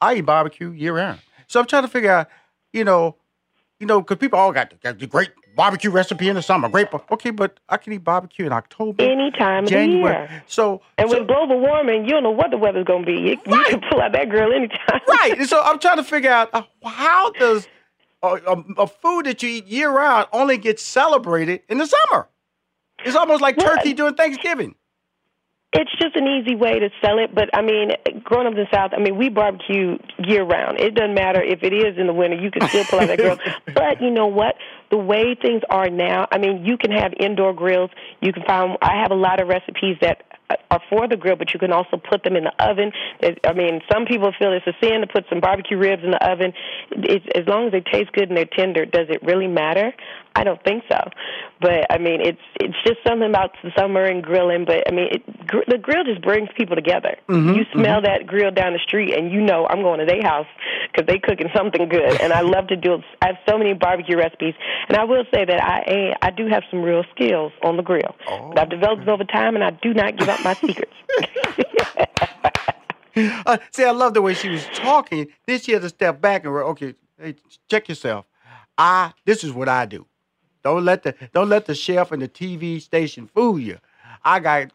I 0.01 0.15
eat 0.15 0.21
barbecue 0.21 0.71
year 0.71 0.95
round. 0.95 1.21
So 1.47 1.59
I'm 1.59 1.67
trying 1.67 1.83
to 1.83 1.87
figure 1.87 2.11
out, 2.11 2.27
you 2.73 2.83
know, 2.83 3.15
you 3.79 3.85
know, 3.85 4.01
because 4.01 4.17
people 4.17 4.39
all 4.39 4.51
got 4.51 4.69
the, 4.69 4.75
got 4.77 4.99
the 4.99 5.07
great 5.07 5.29
barbecue 5.55 5.89
recipe 5.89 6.27
in 6.29 6.35
the 6.35 6.41
summer. 6.41 6.69
Great, 6.69 6.91
bar- 6.91 7.03
okay, 7.11 7.31
but 7.31 7.59
I 7.69 7.77
can 7.77 7.93
eat 7.93 8.03
barbecue 8.03 8.45
in 8.45 8.51
October, 8.53 9.03
Any 9.03 9.31
time 9.31 9.63
of 9.63 9.69
the 9.69 9.85
year. 9.87 10.43
So 10.47 10.81
And 10.97 11.09
so- 11.09 11.19
with 11.19 11.27
global 11.27 11.59
warming, 11.59 12.05
you 12.05 12.11
don't 12.11 12.23
know 12.23 12.31
what 12.31 12.51
the 12.51 12.57
weather's 12.57 12.85
going 12.85 13.05
to 13.05 13.11
be. 13.11 13.19
You, 13.21 13.29
you 13.45 13.63
can 13.65 13.81
pull 13.89 14.01
out 14.01 14.11
that 14.13 14.29
grill 14.29 14.51
anytime. 14.53 15.01
right. 15.07 15.37
And 15.37 15.47
so 15.47 15.61
I'm 15.63 15.79
trying 15.79 15.97
to 15.97 16.03
figure 16.03 16.31
out 16.31 16.49
uh, 16.53 16.63
how 16.83 17.31
does 17.31 17.67
a, 18.23 18.27
a, 18.27 18.63
a 18.83 18.87
food 18.87 19.25
that 19.25 19.41
you 19.43 19.49
eat 19.49 19.67
year 19.67 19.89
round 19.91 20.27
only 20.33 20.57
get 20.57 20.79
celebrated 20.79 21.61
in 21.69 21.77
the 21.77 21.85
summer? 21.87 22.27
It's 23.05 23.15
almost 23.15 23.41
like 23.41 23.57
Well, 23.57 23.75
turkey 23.75 23.93
during 23.93 24.15
Thanksgiving. 24.15 24.75
It's 25.77 25.91
just 26.01 26.15
an 26.15 26.25
easy 26.25 26.55
way 26.55 26.79
to 26.79 26.89
sell 27.03 27.19
it, 27.19 27.35
but 27.35 27.49
I 27.53 27.61
mean, 27.61 27.91
growing 28.23 28.47
up 28.47 28.53
in 28.53 28.59
the 28.59 28.67
South, 28.73 28.91
I 28.95 28.99
mean, 29.01 29.17
we 29.17 29.27
barbecue 29.27 29.97
year 30.19 30.43
round. 30.45 30.79
It 30.79 30.95
doesn't 30.95 31.13
matter 31.13 31.41
if 31.43 31.63
it 31.63 31.73
is 31.73 31.97
in 31.97 32.07
the 32.07 32.13
winter; 32.13 32.37
you 32.37 32.49
can 32.49 32.65
still 32.69 32.85
pull 32.85 33.01
out 33.01 33.07
that 33.09 33.17
grill. 33.17 33.37
But 33.73 34.01
you 34.01 34.09
know 34.09 34.25
what? 34.27 34.55
The 34.91 34.97
way 34.97 35.35
things 35.41 35.61
are 35.69 35.89
now, 35.89 36.27
I 36.31 36.37
mean, 36.37 36.65
you 36.65 36.77
can 36.77 36.91
have 36.91 37.13
indoor 37.19 37.53
grills. 37.53 37.89
You 38.21 38.31
can 38.31 38.43
find. 38.43 38.77
I 38.81 39.01
have 39.01 39.11
a 39.11 39.15
lot 39.15 39.41
of 39.41 39.47
recipes 39.47 39.97
that 40.01 40.23
are 40.71 40.81
for 40.89 41.07
the 41.07 41.17
grill, 41.17 41.35
but 41.35 41.53
you 41.53 41.59
can 41.59 41.71
also 41.71 41.97
put 41.97 42.23
them 42.23 42.35
in 42.35 42.43
the 42.43 42.53
oven. 42.63 42.91
I 43.43 43.53
mean, 43.53 43.81
some 43.91 44.05
people 44.05 44.31
feel 44.37 44.53
it's 44.53 44.67
a 44.67 44.73
sin 44.81 45.01
to 45.01 45.07
put 45.07 45.25
some 45.29 45.39
barbecue 45.39 45.77
ribs 45.77 46.03
in 46.03 46.11
the 46.11 46.23
oven. 46.23 46.53
It's, 46.91 47.25
as 47.35 47.47
long 47.47 47.67
as 47.67 47.71
they 47.71 47.81
taste 47.81 48.11
good 48.11 48.29
and 48.29 48.37
they're 48.37 48.45
tender, 48.45 48.85
does 48.85 49.07
it 49.09 49.23
really 49.23 49.47
matter? 49.47 49.93
I 50.35 50.43
don't 50.43 50.61
think 50.63 50.83
so. 50.91 50.99
But 51.61 51.87
I 51.89 51.97
mean, 51.97 52.19
it's 52.19 52.41
it's 52.59 52.75
just 52.85 52.99
something 53.07 53.29
about 53.29 53.51
the 53.63 53.71
summer 53.77 54.03
and 54.03 54.21
grilling. 54.21 54.65
But 54.65 54.83
I 54.85 54.91
mean, 54.91 55.07
it, 55.11 55.47
gr- 55.47 55.63
the 55.67 55.77
grill 55.77 56.03
just 56.03 56.21
brings 56.21 56.49
people 56.57 56.75
together. 56.75 57.15
Mm-hmm, 57.29 57.53
you 57.55 57.63
smell 57.71 58.01
mm-hmm. 58.01 58.05
that 58.05 58.27
grill 58.27 58.51
down 58.51 58.73
the 58.73 58.83
street, 58.85 59.17
and 59.17 59.31
you 59.31 59.41
know 59.41 59.65
I'm 59.65 59.81
going 59.81 59.99
to 59.99 60.05
their 60.05 60.21
house 60.21 60.47
because 60.91 61.07
they 61.07 61.19
cooking 61.19 61.47
something 61.55 61.87
good. 61.87 62.19
And 62.19 62.33
I 62.33 62.41
love 62.41 62.67
to 62.67 62.75
do. 62.75 62.99
I 63.21 63.27
have 63.27 63.37
so 63.47 63.57
many 63.57 63.73
barbecue 63.73 64.17
recipes, 64.17 64.53
and 64.89 64.97
I 64.97 65.05
will 65.05 65.23
say 65.33 65.45
that 65.45 65.63
I 65.63 66.13
I 66.21 66.31
do 66.31 66.47
have 66.47 66.63
some 66.69 66.81
real 66.83 67.05
skills 67.15 67.53
on 67.63 67.77
the 67.77 67.83
grill. 67.83 68.13
Oh, 68.27 68.49
but 68.49 68.59
I've 68.59 68.69
developed 68.69 69.03
it 69.03 69.09
over 69.09 69.23
time, 69.23 69.55
and 69.55 69.63
I 69.63 69.71
do 69.71 69.93
not 69.93 70.17
give 70.17 70.27
up 70.27 70.34
my 70.43 70.55
secrets. 70.65 70.93
Uh, 73.45 73.57
see, 73.71 73.83
I 73.85 73.91
love 73.91 74.13
the 74.13 74.21
way 74.21 74.33
she 74.33 74.49
was 74.49 74.65
talking. 74.73 75.27
Then 75.45 75.59
she 75.59 75.71
had 75.71 75.81
to 75.83 75.89
step 75.89 76.19
back 76.19 76.43
and 76.43 76.53
go, 76.53 76.59
okay, 76.69 76.95
hey, 77.17 77.35
check 77.69 77.87
yourself. 77.87 78.25
I 78.77 79.13
this 79.25 79.43
is 79.43 79.53
what 79.53 79.69
I 79.69 79.85
do. 79.85 80.05
Don't 80.63 80.83
let 80.83 81.03
the 81.03 81.15
don't 81.33 81.47
let 81.47 81.65
the 81.65 81.75
chef 81.75 82.11
and 82.11 82.21
the 82.21 82.27
TV 82.27 82.81
station 82.81 83.27
fool 83.27 83.57
you. 83.57 83.77
I 84.23 84.39
got 84.41 84.71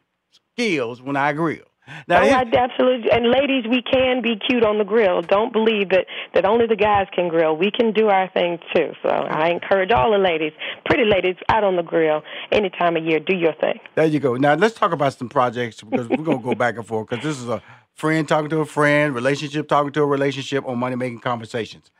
skills 0.54 1.02
when 1.02 1.16
I 1.16 1.34
grill. 1.34 1.66
Now, 2.08 2.22
Oh, 2.22 2.28
I 2.28 2.44
absolutely. 2.56 3.10
And 3.10 3.30
ladies, 3.30 3.64
we 3.68 3.82
can 3.82 4.22
be 4.22 4.36
cute 4.36 4.64
on 4.64 4.78
the 4.78 4.84
grill. 4.84 5.22
Don't 5.22 5.52
believe 5.52 5.90
that 5.90 6.06
that 6.34 6.44
only 6.44 6.66
the 6.66 6.76
guys 6.76 7.06
can 7.14 7.28
grill. 7.28 7.56
We 7.56 7.70
can 7.70 7.92
do 7.92 8.08
our 8.08 8.28
thing 8.30 8.58
too. 8.74 8.92
So 9.02 9.08
I 9.08 9.50
encourage 9.50 9.90
all 9.90 10.12
the 10.12 10.18
ladies, 10.18 10.52
pretty 10.86 11.04
ladies, 11.04 11.36
out 11.48 11.64
on 11.64 11.76
the 11.76 11.82
grill 11.82 12.22
any 12.52 12.70
time 12.70 12.96
of 12.96 13.04
year. 13.04 13.20
Do 13.20 13.36
your 13.36 13.54
thing. 13.54 13.78
There 13.94 14.06
you 14.06 14.20
go. 14.20 14.36
Now 14.36 14.54
let's 14.54 14.74
talk 14.74 14.92
about 14.92 15.14
some 15.14 15.28
projects 15.28 15.82
because 15.82 16.08
we're 16.08 16.16
gonna 16.24 16.38
go 16.38 16.54
back 16.54 16.76
and 16.76 16.86
forth 16.86 17.08
because 17.08 17.24
this 17.24 17.38
is 17.38 17.48
a 17.48 17.62
friend 17.94 18.26
talking 18.26 18.50
to 18.50 18.60
a 18.60 18.66
friend, 18.66 19.14
relationship 19.14 19.68
talking 19.68 19.92
to 19.92 20.02
a 20.02 20.06
relationship 20.06 20.66
on 20.66 20.78
money 20.78 20.96
making 20.96 21.20
conversations. 21.20 21.90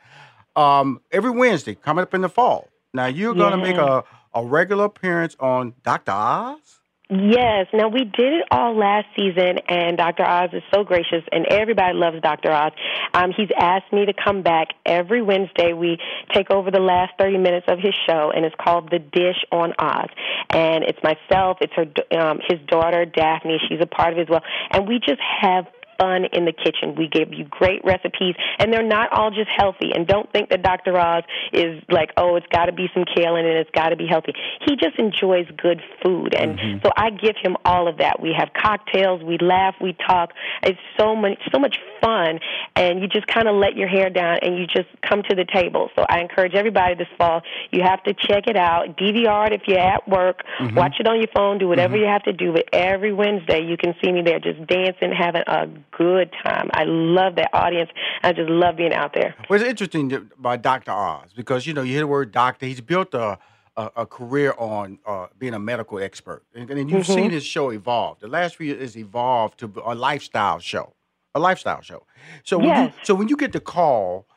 Um, 0.55 1.01
every 1.11 1.31
Wednesday 1.31 1.75
coming 1.75 2.03
up 2.03 2.13
in 2.13 2.21
the 2.21 2.29
fall. 2.29 2.67
Now 2.93 3.05
you're 3.05 3.33
gonna 3.33 3.57
make 3.57 3.77
a, 3.77 4.03
a 4.33 4.45
regular 4.45 4.85
appearance 4.85 5.35
on 5.39 5.73
Dr. 5.83 6.11
Oz. 6.11 6.80
Yes. 7.11 7.67
Now 7.73 7.89
we 7.89 8.05
did 8.05 8.31
it 8.31 8.47
all 8.51 8.73
last 8.77 9.07
season, 9.17 9.59
and 9.67 9.97
Dr. 9.97 10.23
Oz 10.23 10.51
is 10.53 10.63
so 10.73 10.85
gracious, 10.85 11.23
and 11.33 11.45
everybody 11.51 11.93
loves 11.93 12.21
Dr. 12.21 12.53
Oz. 12.53 12.71
Um, 13.13 13.33
he's 13.35 13.49
asked 13.59 13.91
me 13.91 14.05
to 14.05 14.13
come 14.13 14.43
back 14.43 14.69
every 14.85 15.21
Wednesday. 15.21 15.73
We 15.73 15.97
take 16.33 16.49
over 16.49 16.71
the 16.71 16.79
last 16.79 17.11
thirty 17.19 17.37
minutes 17.37 17.65
of 17.67 17.79
his 17.79 17.93
show, 18.07 18.31
and 18.33 18.45
it's 18.45 18.55
called 18.57 18.91
The 18.91 18.99
Dish 18.99 19.43
on 19.51 19.73
Oz. 19.77 20.07
And 20.51 20.85
it's 20.85 20.99
myself, 21.03 21.57
it's 21.59 21.73
her, 21.73 22.17
um, 22.17 22.39
his 22.47 22.59
daughter 22.67 23.03
Daphne. 23.03 23.57
She's 23.67 23.81
a 23.81 23.87
part 23.87 24.13
of 24.13 24.19
it 24.19 24.21
as 24.21 24.29
well, 24.29 24.43
and 24.71 24.87
we 24.87 24.99
just 24.99 25.19
have 25.41 25.65
fun 26.01 26.25
in 26.33 26.45
the 26.45 26.53
kitchen. 26.53 26.95
We 26.97 27.07
give 27.07 27.33
you 27.33 27.45
great 27.45 27.83
recipes, 27.85 28.35
and 28.59 28.73
they're 28.73 28.87
not 28.87 29.13
all 29.13 29.29
just 29.29 29.49
healthy. 29.55 29.91
And 29.93 30.07
don't 30.07 30.31
think 30.31 30.49
that 30.49 30.63
Dr. 30.63 30.97
Oz 30.97 31.23
is 31.53 31.81
like, 31.89 32.11
oh, 32.17 32.35
it's 32.35 32.47
got 32.47 32.65
to 32.65 32.71
be 32.71 32.89
some 32.93 33.05
kale 33.05 33.35
in 33.35 33.45
it, 33.45 33.55
it's 33.57 33.71
got 33.71 33.89
to 33.89 33.95
be 33.95 34.07
healthy. 34.07 34.33
He 34.65 34.75
just 34.75 34.97
enjoys 34.97 35.45
good 35.57 35.81
food, 36.03 36.33
and 36.33 36.57
mm-hmm. 36.57 36.77
so 36.83 36.91
I 36.97 37.11
give 37.11 37.35
him 37.41 37.55
all 37.65 37.87
of 37.87 37.97
that. 37.97 38.21
We 38.21 38.33
have 38.37 38.49
cocktails, 38.53 39.23
we 39.23 39.37
laugh, 39.37 39.75
we 39.81 39.93
talk. 39.93 40.31
It's 40.63 40.79
so 40.97 41.15
much, 41.15 41.39
so 41.53 41.59
much 41.59 41.77
fun, 42.01 42.39
and 42.75 43.01
you 43.01 43.07
just 43.07 43.27
kind 43.27 43.47
of 43.47 43.55
let 43.55 43.75
your 43.75 43.87
hair 43.87 44.09
down 44.09 44.39
and 44.41 44.57
you 44.57 44.65
just 44.65 44.89
come 45.07 45.21
to 45.29 45.35
the 45.35 45.45
table. 45.45 45.89
So 45.95 46.05
I 46.09 46.19
encourage 46.19 46.55
everybody 46.55 46.95
this 46.95 47.07
fall. 47.17 47.41
You 47.71 47.83
have 47.83 48.03
to 48.03 48.13
check 48.13 48.47
it 48.47 48.57
out, 48.57 48.97
DVR 48.97 49.41
it 49.47 49.53
if 49.53 49.67
you're 49.67 49.79
at 49.79 50.07
work, 50.07 50.43
mm-hmm. 50.59 50.75
watch 50.75 50.95
it 50.99 51.07
on 51.07 51.17
your 51.17 51.27
phone, 51.35 51.57
do 51.57 51.67
whatever 51.67 51.95
mm-hmm. 51.95 52.03
you 52.03 52.09
have 52.09 52.23
to 52.23 52.33
do. 52.33 52.53
But 52.53 52.69
every 52.73 53.13
Wednesday, 53.13 53.63
you 53.63 53.77
can 53.77 53.93
see 54.03 54.11
me 54.11 54.21
there, 54.23 54.39
just 54.39 54.65
dancing, 54.67 55.11
having 55.11 55.43
a 55.47 55.67
good 55.97 56.31
time. 56.43 56.69
I 56.73 56.83
love 56.85 57.35
that 57.35 57.49
audience. 57.53 57.89
I 58.23 58.33
just 58.33 58.49
love 58.49 58.77
being 58.77 58.93
out 58.93 59.13
there. 59.13 59.35
Well, 59.49 59.59
it's 59.59 59.69
interesting 59.69 60.11
about 60.37 60.61
Dr. 60.61 60.91
Oz 60.91 61.29
because 61.35 61.65
you 61.67 61.73
know 61.73 61.81
you 61.81 61.91
hear 61.93 62.01
the 62.01 62.07
word 62.07 62.31
doctor. 62.31 62.65
He's 62.65 62.81
built 62.81 63.13
a 63.13 63.37
a, 63.77 63.89
a 63.97 64.05
career 64.05 64.53
on 64.57 64.99
uh, 65.05 65.27
being 65.39 65.53
a 65.53 65.59
medical 65.59 65.97
expert, 65.99 66.43
and, 66.53 66.69
and 66.69 66.89
you've 66.89 67.03
Mm-hmm. 67.03 67.13
seen 67.13 67.31
his 67.31 67.45
show 67.45 67.71
evolve. 67.71 68.19
The 68.19 68.27
last 68.27 68.57
few 68.57 68.67
years, 68.67 68.81
it's 68.81 68.97
evolved 68.97 69.59
to 69.59 69.71
a 69.85 69.95
lifestyle 69.95 70.59
show, 70.59 70.93
a 71.33 71.39
lifestyle 71.39 71.81
show. 71.81 72.05
So 72.43 72.57
when 72.57 72.67
you, 72.87 72.93
so 73.03 73.15
when 73.15 73.27
you 73.29 73.37
get 73.37 73.53
the 73.53 73.61
call. 73.61 74.27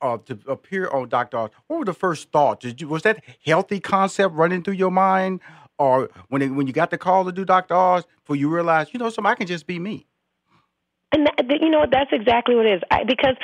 Uh, 0.00 0.18
to 0.26 0.36
appear 0.48 0.90
on 0.90 1.08
Dr. 1.08 1.36
Oz, 1.38 1.50
what 1.68 1.78
were 1.78 1.84
the 1.84 1.94
first 1.94 2.32
thoughts? 2.32 2.64
Did 2.64 2.80
you, 2.80 2.88
was 2.88 3.02
that 3.04 3.22
healthy 3.46 3.78
concept 3.78 4.34
running 4.34 4.64
through 4.64 4.74
your 4.74 4.90
mind, 4.90 5.38
or 5.78 6.10
when 6.26 6.42
it, 6.42 6.48
when 6.48 6.66
you 6.66 6.72
got 6.72 6.90
the 6.90 6.98
call 6.98 7.24
to 7.24 7.30
do 7.30 7.44
Dr. 7.44 7.74
Oz, 7.74 8.04
for 8.24 8.34
you 8.34 8.48
realized, 8.52 8.90
you 8.92 8.98
know, 8.98 9.10
something 9.10 9.30
I 9.30 9.36
can 9.36 9.46
just 9.46 9.64
be 9.64 9.78
me. 9.78 10.08
And 11.12 11.26
that, 11.26 11.60
you 11.60 11.70
know 11.70 11.80
what? 11.80 11.90
That's 11.90 12.10
exactly 12.12 12.54
what 12.54 12.66
it 12.66 12.76
is. 12.76 12.82
I, 12.90 13.04
because 13.04 13.36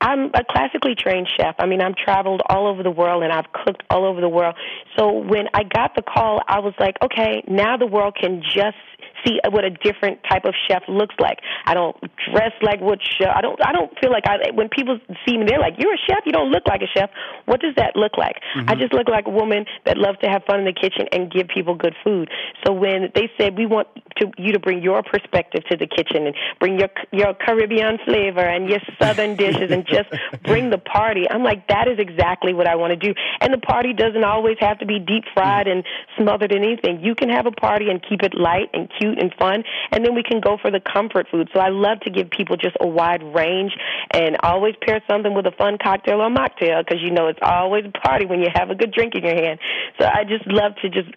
I'm 0.00 0.30
a 0.34 0.44
classically 0.48 0.94
trained 0.94 1.28
chef. 1.36 1.56
I 1.58 1.66
mean, 1.66 1.80
I've 1.80 1.96
traveled 1.96 2.42
all 2.48 2.68
over 2.68 2.82
the 2.82 2.90
world 2.90 3.22
and 3.24 3.32
I've 3.32 3.50
cooked 3.52 3.82
all 3.90 4.04
over 4.04 4.20
the 4.20 4.28
world. 4.28 4.54
So 4.96 5.12
when 5.12 5.46
I 5.54 5.64
got 5.64 5.96
the 5.96 6.02
call, 6.02 6.40
I 6.46 6.60
was 6.60 6.74
like, 6.78 6.96
okay, 7.02 7.42
now 7.48 7.76
the 7.76 7.86
world 7.86 8.16
can 8.20 8.42
just 8.42 8.76
see 9.24 9.38
what 9.50 9.64
a 9.64 9.70
different 9.70 10.20
type 10.28 10.44
of 10.44 10.54
chef 10.68 10.82
looks 10.88 11.14
like. 11.18 11.38
I 11.66 11.74
don't 11.74 11.96
dress 12.30 12.52
like 12.62 12.80
what 12.80 12.98
chef. 13.02 13.30
I 13.34 13.40
don't. 13.40 13.58
I 13.64 13.72
don't 13.72 13.90
feel 14.00 14.10
like 14.10 14.24
I. 14.26 14.50
When 14.54 14.68
people 14.68 14.98
see 15.26 15.36
me, 15.36 15.44
they're 15.46 15.58
like, 15.58 15.74
"You're 15.78 15.94
a 15.94 16.02
chef. 16.08 16.24
You 16.26 16.32
don't 16.32 16.50
look 16.50 16.64
like 16.66 16.82
a 16.82 16.86
chef." 16.86 17.10
What 17.46 17.60
does 17.60 17.74
that 17.76 17.96
look 17.96 18.16
like? 18.16 18.36
I 18.54 18.60
mm-hmm. 18.60 18.80
just 18.80 18.92
look 18.92 19.08
like 19.08 19.26
a 19.26 19.30
woman 19.30 19.64
that 19.84 19.96
loves 19.96 20.18
to 20.20 20.28
have 20.28 20.42
fun 20.44 20.60
in 20.60 20.66
the 20.66 20.72
kitchen 20.72 21.06
and 21.12 21.30
give 21.30 21.48
people 21.48 21.74
good 21.74 21.94
food. 22.04 22.30
So 22.64 22.72
when 22.72 23.10
they 23.14 23.30
said 23.38 23.56
we 23.56 23.66
want 23.66 23.88
to, 24.18 24.30
you 24.38 24.52
to 24.52 24.60
bring 24.60 24.82
your 24.82 25.02
perspective 25.02 25.64
to 25.70 25.76
the 25.76 25.86
kitchen 25.86 26.26
and 26.26 26.34
bring 26.60 26.78
your 26.78 26.88
your 27.12 27.34
Caribbean 27.34 27.98
flavor 28.04 28.44
and 28.44 28.68
your 28.68 28.80
Southern 29.02 29.36
dishes 29.36 29.70
and 29.70 29.86
just 29.88 30.08
bring 30.44 30.70
the 30.70 30.78
party, 30.78 31.24
I'm 31.28 31.42
like, 31.42 31.68
that 31.68 31.88
is 31.88 31.98
exactly 31.98 32.54
what 32.54 32.66
I 32.66 32.76
want 32.76 32.90
to 32.92 32.96
do. 32.96 33.14
And 33.40 33.52
the 33.52 33.58
party 33.58 33.92
doesn't 33.92 34.24
always 34.24 34.56
have 34.60 34.78
to 34.78 34.86
be 34.86 34.98
deep 34.98 35.24
fried 35.34 35.66
and 35.66 35.84
smothered 36.16 36.52
in 36.52 36.62
anything. 36.62 37.00
You 37.02 37.14
can 37.14 37.28
have 37.30 37.46
a 37.46 37.52
party 37.52 37.88
and 37.88 38.04
keep 38.06 38.22
it 38.22 38.34
light 38.34 38.70
and 38.72 38.90
cute 38.98 39.18
and 39.18 39.32
fun, 39.38 39.64
and 39.90 40.04
then 40.04 40.14
we 40.14 40.22
can 40.22 40.40
go 40.40 40.58
for 40.60 40.70
the 40.70 40.80
comfort 40.80 41.26
food. 41.30 41.48
So 41.52 41.60
I 41.60 41.68
love 41.70 42.00
to 42.00 42.10
give 42.10 42.30
people 42.30 42.56
just 42.56 42.76
a 42.80 42.86
wide 42.86 43.22
range 43.22 43.72
and 44.10 44.36
always 44.42 44.74
pair 44.82 45.02
something 45.08 45.34
with 45.34 45.46
a 45.46 45.52
fun 45.52 45.78
cocktail 45.82 46.20
or 46.20 46.30
mocktail 46.30 46.84
because 46.84 47.02
you 47.02 47.10
know 47.10 47.28
it's 47.28 47.38
always 47.42 47.84
a 47.84 47.98
party 48.06 48.26
when 48.26 48.40
you 48.40 48.48
have 48.54 48.70
a 48.70 48.74
good 48.74 48.92
drink 48.92 49.14
in 49.14 49.24
your 49.24 49.34
hand. 49.34 49.58
So 49.98 50.06
I 50.06 50.24
just 50.24 50.46
love 50.46 50.72
to 50.82 50.88
just 50.88 51.08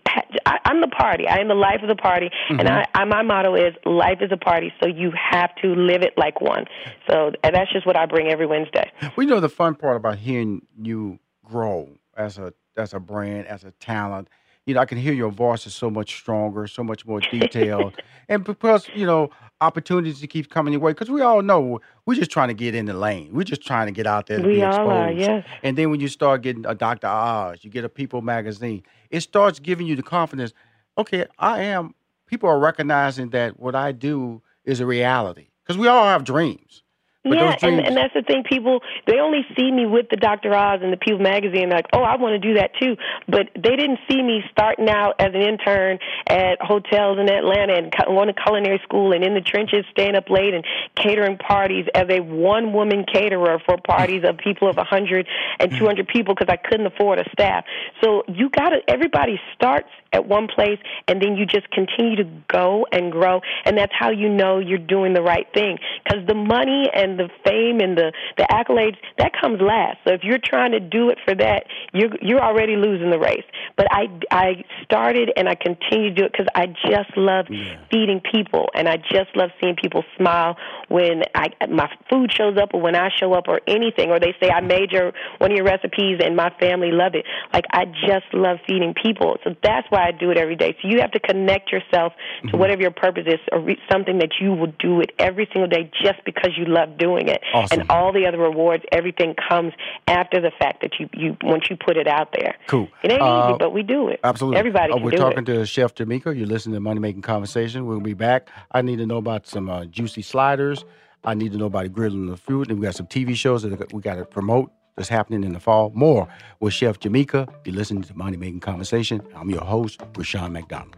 I, 0.46 0.60
I'm 0.66 0.82
the 0.82 0.88
party. 0.88 1.28
I 1.28 1.38
am 1.38 1.48
the 1.48 1.56
life 1.56 1.82
of 1.82 1.88
the 1.88 1.96
party, 1.96 2.30
and 2.50 2.60
mm-hmm. 2.60 2.96
I, 2.96 3.02
I 3.02 3.06
my 3.06 3.24
motto 3.24 3.56
is 3.56 3.74
life 3.86 4.20
is 4.22 4.32
a 4.32 4.38
party, 4.38 4.74
so 4.82 4.88
you 4.88 5.12
have 5.12 5.54
to 5.62 5.68
live 5.76 6.02
it 6.02 6.14
like 6.18 6.42
one. 6.42 6.66
So 7.08 7.32
that's 7.44 7.72
just 7.72 7.86
what 7.86 7.96
I 7.96 8.06
bring 8.06 8.28
every 8.28 8.48
Wednesday. 8.62 8.92
Well, 9.16 9.26
you 9.26 9.34
know 9.34 9.40
the 9.40 9.50
fun 9.50 9.76
part 9.76 9.98
about 9.98 10.18
hearing 10.18 10.66
you 10.82 11.20
grow 11.44 11.90
as 12.18 12.38
a 12.38 12.54
as 12.78 12.94
a 12.94 13.00
brand, 13.00 13.48
as 13.48 13.64
a 13.64 13.72
talent. 13.72 14.28
You 14.68 14.76
know, 14.76 14.80
I 14.82 14.86
can 14.86 15.00
hear 15.00 15.12
your 15.14 15.32
voice 15.32 15.66
is 15.66 15.74
so 15.74 15.90
much 15.90 16.16
stronger, 16.16 16.68
so 16.68 16.84
much 16.84 17.06
more 17.06 17.20
detailed, 17.20 17.96
and 18.30 18.44
because 18.44 18.88
you 18.94 19.06
know 19.06 19.32
opportunities 19.60 20.20
to 20.22 20.28
keep 20.28 20.50
coming 20.50 20.74
your 20.74 20.82
way. 20.82 20.92
Because 20.92 21.10
we 21.10 21.22
all 21.22 21.42
know 21.42 21.80
we're 22.06 22.16
just 22.16 22.32
trying 22.32 22.48
to 22.50 22.54
get 22.54 22.76
in 22.76 22.86
the 22.86 22.94
lane. 22.94 23.30
We're 23.34 23.44
just 23.44 23.66
trying 23.66 23.88
to 23.88 23.92
get 23.92 24.06
out 24.08 24.28
there. 24.28 24.38
To 24.40 24.46
We 24.46 24.56
be 24.56 24.64
all 24.64 24.90
are, 24.90 25.10
exposed. 25.10 25.20
yes. 25.20 25.46
And 25.64 25.78
then 25.78 25.90
when 25.90 26.00
you 26.00 26.08
start 26.08 26.42
getting 26.44 26.66
a 26.66 26.76
Dr. 26.76 27.08
Oz, 27.08 27.64
you 27.64 27.70
get 27.72 27.84
a 27.84 27.90
People 27.90 28.22
magazine. 28.22 28.84
It 29.10 29.22
starts 29.22 29.60
giving 29.60 29.88
you 29.88 29.96
the 29.96 30.04
confidence. 30.04 30.54
Okay, 30.98 31.26
I 31.40 31.62
am. 31.64 31.96
People 32.28 32.48
are 32.50 32.60
recognizing 32.60 33.32
that 33.32 33.60
what 33.60 33.76
I 33.76 33.92
do 33.92 34.42
is 34.64 34.80
a 34.80 34.86
reality. 34.86 35.48
Because 35.64 35.78
we 35.78 35.88
all 35.88 36.06
have 36.06 36.24
dreams. 36.24 36.81
But 37.24 37.38
yeah, 37.38 37.56
dreams, 37.58 37.78
and, 37.80 37.88
and 37.88 37.98
that's 37.98 38.14
the 38.16 38.24
thing. 38.24 38.44
People 38.44 38.82
they 39.06 39.20
only 39.20 39.46
see 39.56 39.72
me 39.72 39.86
with 39.86 40.10
the 40.10 40.18
Dr. 40.18 40.56
Oz 40.56 40.80
and 40.82 40.92
the 40.92 40.98
People 40.98 41.22
magazine. 41.22 41.70
Like, 41.70 41.86
oh, 41.94 42.02
I 42.02 42.16
want 42.16 42.34
to 42.34 42.40
do 42.40 42.56
that 42.56 42.72
too. 42.82 42.98
But 43.28 43.50
they 43.54 43.76
didn't 43.76 44.00
see 44.10 44.22
me 44.22 44.42
starting 44.52 44.90
out 44.90 45.16
as 45.20 45.30
an 45.34 45.42
intern 45.42 46.00
at 46.28 46.60
hotels 46.62 47.20
in 47.20 47.30
Atlanta 47.30 47.74
and 47.74 47.94
going 48.08 48.28
to 48.28 48.34
culinary 48.34 48.80
school 48.84 49.14
and 49.14 49.24
in 49.24 49.36
the 49.36 49.42
trenches, 49.42 49.86
staying 49.92 50.16
up 50.16 50.30
late 50.32 50.56
and 50.56 50.66
catering 50.96 51.38
parties 51.38 51.86
as 51.94 52.08
a 52.10 52.22
one 52.22 52.74
woman 52.74 53.06
caterer 53.06 53.62
for 53.66 53.78
parties 53.78 54.24
of 54.28 54.38
people 54.38 54.68
of 54.68 54.78
a 54.78 54.84
hundred 54.84 55.28
and 55.60 55.72
two 55.78 55.86
hundred 55.86 56.08
people 56.08 56.34
because 56.34 56.52
I 56.52 56.58
couldn't 56.58 56.88
afford 56.88 57.20
a 57.20 57.30
staff. 57.32 57.66
So 58.04 58.24
you 58.28 58.50
got 58.50 58.70
to. 58.70 58.80
Everybody 58.88 59.40
starts 59.54 59.90
at 60.14 60.28
one 60.28 60.48
place 60.48 60.80
and 61.08 61.22
then 61.22 61.36
you 61.36 61.46
just 61.46 61.70
continue 61.72 62.16
to 62.16 62.30
go 62.52 62.86
and 62.92 63.12
grow 63.12 63.42
and 63.66 63.78
that's 63.78 63.94
how 63.98 64.10
you 64.10 64.30
know 64.30 64.60
you're 64.60 64.78
doing 64.78 65.14
the 65.14 65.22
right 65.22 65.48
thing. 65.54 65.78
Because 66.04 66.26
the 66.28 66.36
money 66.36 66.90
and 66.94 67.20
the 67.20 67.30
fame 67.46 67.80
and 67.80 67.98
the 67.98 68.12
the 68.38 68.44
accolades 68.52 68.98
that 69.18 69.32
comes 69.40 69.62
last. 69.62 69.98
So 70.06 70.14
if 70.14 70.22
you're 70.24 70.40
trying 70.44 70.72
to 70.72 70.80
do 70.80 71.10
it 71.10 71.18
for 71.26 71.36
that 71.36 71.66
you're 71.94 72.10
you're 72.22 72.42
already 72.42 72.76
losing 72.76 73.10
the 73.12 73.20
race. 73.20 73.46
But 73.78 73.88
i 73.92 74.08
i 74.32 74.64
started 74.84 75.32
and 75.36 75.48
i 75.48 75.56
continue 75.56 76.10
to 76.10 76.16
do 76.16 76.26
it 76.26 76.32
because 76.32 76.48
i 76.56 76.68
just 76.68 77.16
love 77.16 77.46
feeding 77.92 78.22
people 78.32 78.70
and 78.76 78.88
i 78.88 78.98
just 78.98 79.36
love 79.36 79.50
seeing 79.62 79.76
people 79.76 80.04
smile 80.18 80.58
when 80.90 81.24
i 81.36 81.48
my 81.70 81.90
food 82.10 82.32
shows 82.32 82.58
up 82.58 82.74
or 82.74 82.82
when 82.82 82.96
i 82.96 83.10
show 83.20 83.34
up 83.34 83.46
or 83.48 83.62
anything 83.68 84.10
or 84.10 84.20
they 84.20 84.36
say 84.42 84.50
i 84.50 84.62
made 84.62 84.92
your 84.92 85.14
one 85.38 85.52
of 85.52 85.56
your 85.56 85.66
recipes 85.66 86.20
and 86.24 86.36
my 86.36 86.50
family 86.60 86.92
love 86.92 87.16
it. 87.16 87.26
Like 87.54 87.66
i 87.72 87.86
just 87.86 88.34
love 88.34 88.58
feeding 88.68 88.94
people. 88.94 89.38
So 89.44 89.56
that's 89.64 89.88
why 89.90 90.01
I 90.02 90.12
do 90.12 90.32
it 90.32 90.38
every 90.38 90.56
day. 90.56 90.76
So 90.82 90.88
you 90.88 91.00
have 91.02 91.12
to 91.12 91.20
connect 91.20 91.72
yourself 91.72 92.14
to 92.50 92.58
whatever 92.58 92.82
your 92.82 92.92
purpose 92.92 93.26
is, 93.28 93.40
or 93.52 93.60
re- 93.60 93.80
something 93.92 94.18
that 94.20 94.32
you 94.42 94.54
will 94.54 94.74
do 94.80 95.00
it 95.02 95.12
every 95.20 95.48
single 95.54 95.68
day 95.70 95.90
just 96.04 96.24
because 96.26 96.52
you 96.58 96.66
love 96.66 96.98
doing 96.98 97.28
it. 97.28 97.42
Awesome. 97.54 97.82
And 97.82 97.90
all 97.92 98.12
the 98.12 98.26
other 98.26 98.38
rewards, 98.38 98.84
everything 98.92 99.36
comes 99.50 99.74
after 100.08 100.42
the 100.42 100.52
fact 100.60 100.82
that 100.82 101.00
you 101.00 101.10
you 101.14 101.38
once 101.44 101.70
you 101.70 101.76
put 101.78 101.98
it 101.98 102.08
out 102.08 102.30
there. 102.38 102.56
Cool. 102.68 102.88
It 103.04 103.12
ain't 103.12 103.22
Uh, 103.22 103.50
easy, 103.50 103.58
but 103.60 103.74
we 103.74 103.84
do 103.84 104.08
it. 104.08 104.20
Absolutely. 104.24 104.58
Everybody 104.60 104.94
Uh, 104.94 104.98
we're 104.98 105.12
talking 105.12 105.40
it. 105.44 105.46
to 105.46 105.66
Chef 105.66 105.94
Jamika. 105.96 106.36
You're 106.38 106.48
listening 106.48 106.74
to 106.76 106.80
Money 106.82 107.00
Making 107.00 107.22
Conversation. 107.22 107.86
We'll 107.86 108.00
be 108.00 108.14
back. 108.14 108.50
I 108.72 108.82
need 108.82 108.98
to 108.98 109.06
know 109.06 109.18
about 109.18 109.48
some 109.48 109.70
uh, 109.70 109.86
juicy 109.86 110.22
sliders. 110.22 110.84
I 111.24 111.36
need 111.36 111.52
to 111.52 111.58
know 111.58 111.66
about 111.68 111.92
grilling 111.94 112.26
the 112.26 112.38
fruit. 112.38 112.70
And 112.70 112.80
we 112.80 112.86
got 112.86 112.96
some 112.96 113.06
TV 113.08 113.36
shows 113.36 113.62
that 113.64 113.94
we 113.94 114.02
got 114.02 114.16
to 114.16 114.26
promote 114.26 114.72
that's 114.96 115.10
happening 115.10 115.44
in 115.44 115.54
the 115.54 115.60
fall. 115.60 115.92
More 115.94 116.28
with 116.60 116.74
Chef 116.74 117.00
Jamika. 117.00 117.48
You're 117.66 117.76
listening 117.76 118.04
to 118.04 118.18
Money 118.18 118.38
Making 118.38 118.60
Conversation. 118.60 119.22
I'm 119.36 119.50
your 119.50 119.62
host, 119.62 120.02
Rushion 120.18 120.54
McDonald. 120.54 120.98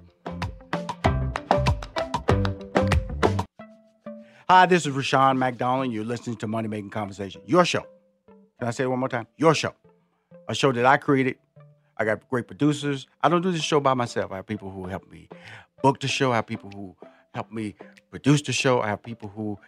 Hi, 4.49 4.65
this 4.65 4.85
is 4.85 4.91
Rushion 4.91 5.37
McDonald. 5.37 5.91
You're 5.91 6.03
listening 6.03 6.37
to 6.37 6.47
Money 6.47 6.67
Making 6.67 6.89
Conversation. 6.89 7.41
Your 7.45 7.65
show. 7.65 7.85
Can 8.59 8.67
I 8.67 8.71
say 8.71 8.83
it 8.83 8.87
one 8.87 8.99
more 8.99 9.09
time? 9.09 9.27
Your 9.37 9.55
show. 9.55 9.73
A 10.47 10.55
show 10.55 10.71
that 10.71 10.85
I 10.85 10.97
created 10.97 11.37
I 11.97 12.05
got 12.05 12.27
great 12.29 12.47
producers. 12.47 13.07
I 13.21 13.29
don't 13.29 13.41
do 13.41 13.51
this 13.51 13.61
show 13.61 13.79
by 13.79 13.93
myself. 13.93 14.31
I 14.31 14.37
have 14.37 14.47
people 14.47 14.69
who 14.69 14.87
help 14.87 15.09
me 15.11 15.29
book 15.81 15.99
the 15.99 16.07
show. 16.07 16.31
I 16.31 16.37
have 16.37 16.47
people 16.47 16.71
who 16.71 16.95
help 17.33 17.51
me 17.51 17.75
produce 18.09 18.41
the 18.41 18.53
show. 18.53 18.81
I 18.81 18.87
have 18.87 19.03
people 19.03 19.29
who 19.29 19.59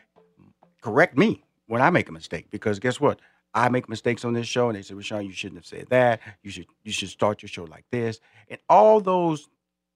correct 0.82 1.18
me 1.18 1.44
when 1.68 1.82
I 1.82 1.90
make 1.90 2.10
a 2.10 2.12
mistake. 2.12 2.48
Because 2.50 2.80
guess 2.80 3.00
what? 3.00 3.20
I 3.56 3.70
make 3.70 3.88
mistakes 3.90 4.26
on 4.26 4.34
this 4.34 4.48
show, 4.48 4.68
and 4.68 4.78
they 4.78 4.82
say, 4.82 4.94
"Rushion, 4.94 5.26
you 5.26 5.32
shouldn't 5.32 5.60
have 5.60 5.66
said 5.66 5.88
that. 5.90 6.20
You 6.44 6.52
should 6.52 6.68
you 6.84 6.92
should 6.92 7.10
start 7.10 7.42
your 7.42 7.50
show 7.50 7.64
like 7.64 7.86
this." 7.90 8.20
And 8.50 8.60
all 8.70 9.00
those 9.00 9.48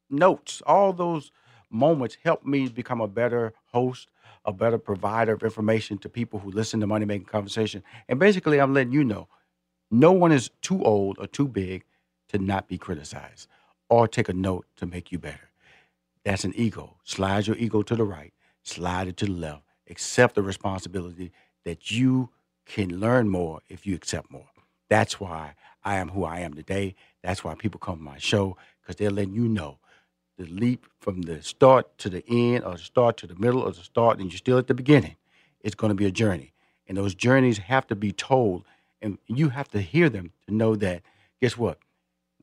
notes, 0.09 0.63
all 0.65 0.93
those 0.93 1.31
moments 1.69 2.17
help 2.23 2.45
me 2.45 2.69
become 2.69 3.01
a 3.01 3.07
better 3.07 3.53
host, 3.67 4.09
a 4.45 4.53
better 4.53 4.77
provider 4.77 5.33
of 5.33 5.43
information 5.43 5.97
to 5.99 6.09
people 6.09 6.39
who 6.39 6.49
listen 6.51 6.79
to 6.79 6.87
Money 6.87 7.05
Making 7.05 7.25
Conversation. 7.25 7.83
And 8.07 8.17
basically, 8.17 8.59
I'm 8.59 8.73
letting 8.73 8.93
you 8.93 9.03
know, 9.03 9.27
no 9.91 10.11
one 10.13 10.31
is 10.31 10.49
too 10.61 10.83
old 10.83 11.19
or 11.19 11.27
too 11.27 11.47
big 11.47 11.83
to 12.29 12.39
not 12.39 12.67
be 12.67 12.77
criticized 12.77 13.47
or 13.89 14.07
take 14.07 14.29
a 14.29 14.33
note 14.33 14.65
to 14.77 14.85
make 14.85 15.11
you 15.11 15.19
better. 15.19 15.49
That's 16.23 16.45
an 16.45 16.53
ego. 16.55 16.97
Slide 17.03 17.47
your 17.47 17.57
ego 17.57 17.81
to 17.81 17.95
the 17.95 18.05
right, 18.05 18.33
slide 18.63 19.07
it 19.07 19.17
to 19.17 19.25
the 19.25 19.31
left. 19.31 19.63
Accept 19.89 20.35
the 20.35 20.43
responsibility 20.43 21.31
that 21.65 21.91
you 21.91 22.29
can 22.69 22.99
learn 22.99 23.27
more 23.27 23.59
if 23.67 23.85
you 23.85 23.95
accept 23.95 24.31
more. 24.31 24.47
That's 24.89 25.19
why 25.19 25.55
I 25.83 25.95
am 25.97 26.09
who 26.09 26.23
I 26.23 26.39
am 26.39 26.53
today. 26.53 26.95
That's 27.23 27.43
why 27.43 27.55
people 27.55 27.79
come 27.79 27.97
to 27.97 28.03
my 28.03 28.19
show 28.19 28.55
because 28.81 28.95
they're 28.95 29.11
letting 29.11 29.33
you 29.33 29.47
know 29.47 29.79
the 30.37 30.45
leap 30.45 30.85
from 31.01 31.23
the 31.23 31.41
start 31.41 31.97
to 31.97 32.09
the 32.09 32.23
end, 32.29 32.63
or 32.63 32.73
the 32.73 32.77
start 32.77 33.17
to 33.17 33.27
the 33.27 33.35
middle, 33.35 33.61
or 33.61 33.71
the 33.71 33.83
start, 33.83 34.19
and 34.19 34.31
you're 34.31 34.37
still 34.37 34.57
at 34.57 34.67
the 34.67 34.73
beginning. 34.73 35.17
It's 35.61 35.75
going 35.75 35.89
to 35.89 35.95
be 35.95 36.05
a 36.05 36.11
journey, 36.11 36.53
and 36.87 36.97
those 36.97 37.13
journeys 37.13 37.57
have 37.57 37.85
to 37.87 37.95
be 37.95 38.13
told, 38.13 38.63
and 39.01 39.17
you 39.27 39.49
have 39.49 39.67
to 39.69 39.81
hear 39.81 40.09
them 40.09 40.31
to 40.47 40.53
know 40.53 40.75
that. 40.77 41.01
Guess 41.41 41.57
what? 41.57 41.79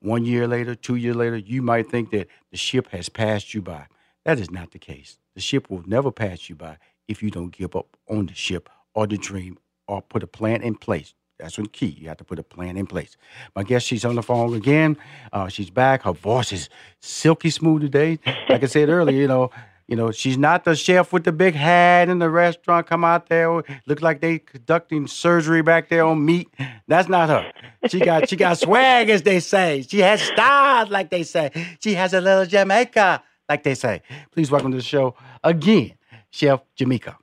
One 0.01 0.27
year 0.27 0.47
later, 0.47 0.75
two 0.75 0.97
years 0.97 1.17
later, 1.17 1.39
you 1.39 1.63
might 1.63 1.89
think 1.91 2.11
that 2.11 2.29
the 2.51 2.59
ship 2.59 2.89
has 2.91 3.09
passed 3.09 3.55
you 3.55 3.63
by. 3.63 3.87
That 4.25 4.39
is 4.39 4.51
not 4.51 4.73
the 4.73 4.79
case. 4.79 5.19
The 5.35 5.41
ship 5.41 5.71
will 5.71 5.83
never 5.87 6.13
pass 6.13 6.51
you 6.51 6.55
by 6.55 6.77
if 7.09 7.23
you 7.23 7.31
don't 7.31 7.57
give 7.57 7.75
up 7.75 7.97
on 8.09 8.27
the 8.27 8.35
ship 8.35 8.69
or 8.95 9.07
the 9.07 9.17
dream 9.17 9.59
or 9.89 10.03
put 10.03 10.23
a 10.23 10.27
plan 10.27 10.63
in 10.63 10.75
place. 10.75 11.15
That's 11.39 11.59
one 11.59 11.67
key. 11.67 11.97
You 12.01 12.09
have 12.09 12.17
to 12.19 12.25
put 12.25 12.39
a 12.39 12.43
plan 12.43 12.77
in 12.77 12.87
place. 12.87 13.17
My 13.55 13.63
guest, 13.63 13.87
she's 13.87 14.05
on 14.05 14.15
the 14.15 14.23
phone 14.23 14.55
again. 14.55 14.97
Uh, 15.33 15.49
she's 15.49 15.69
back. 15.71 16.03
Her 16.05 16.13
voice 16.13 16.51
is 16.53 16.69
silky 17.01 17.51
smooth 17.51 17.83
today. 17.83 18.19
Like 18.49 18.63
I 18.63 18.67
said 18.67 18.89
earlier, 18.89 19.21
you 19.21 19.29
know, 19.29 19.51
You 19.89 19.95
know, 19.95 20.11
she's 20.11 20.37
not 20.37 20.65
the 20.65 20.75
chef 20.75 21.13
with 21.13 21.23
the 21.23 21.31
big 21.31 21.55
hat 21.55 22.09
in 22.09 22.19
the 22.19 22.29
restaurant. 22.29 22.89
Come 22.89 23.05
out 23.05 23.29
there, 23.29 23.63
look 23.87 24.03
like 24.03 24.21
they 24.21 24.41
conducting 24.41 25.07
surgery 25.07 25.63
back 25.63 25.89
there 25.89 26.05
on 26.05 26.25
meat. 26.25 26.49
That's 26.89 27.09
not 27.09 27.29
her. 27.29 27.53
She 27.89 28.01
got 28.01 28.29
she 28.29 28.35
got 28.35 28.59
swag, 28.59 29.11
as 29.11 29.23
they 29.23 29.39
say. 29.39 29.85
She 29.89 30.01
has 30.01 30.21
stars, 30.21 30.89
like 30.91 31.11
they 31.11 31.23
say. 31.23 31.53
She 31.79 31.95
has 31.95 32.15
a 32.15 32.21
little 32.21 32.47
Jamaica, 32.47 33.23
like 33.49 33.63
they 33.63 33.77
say. 33.77 34.03
Please 34.33 34.51
welcome 34.51 34.73
to 34.73 34.79
the 34.79 34.83
show 34.83 35.15
again, 35.45 35.93
Chef 36.31 36.63
Jamika. 36.77 37.15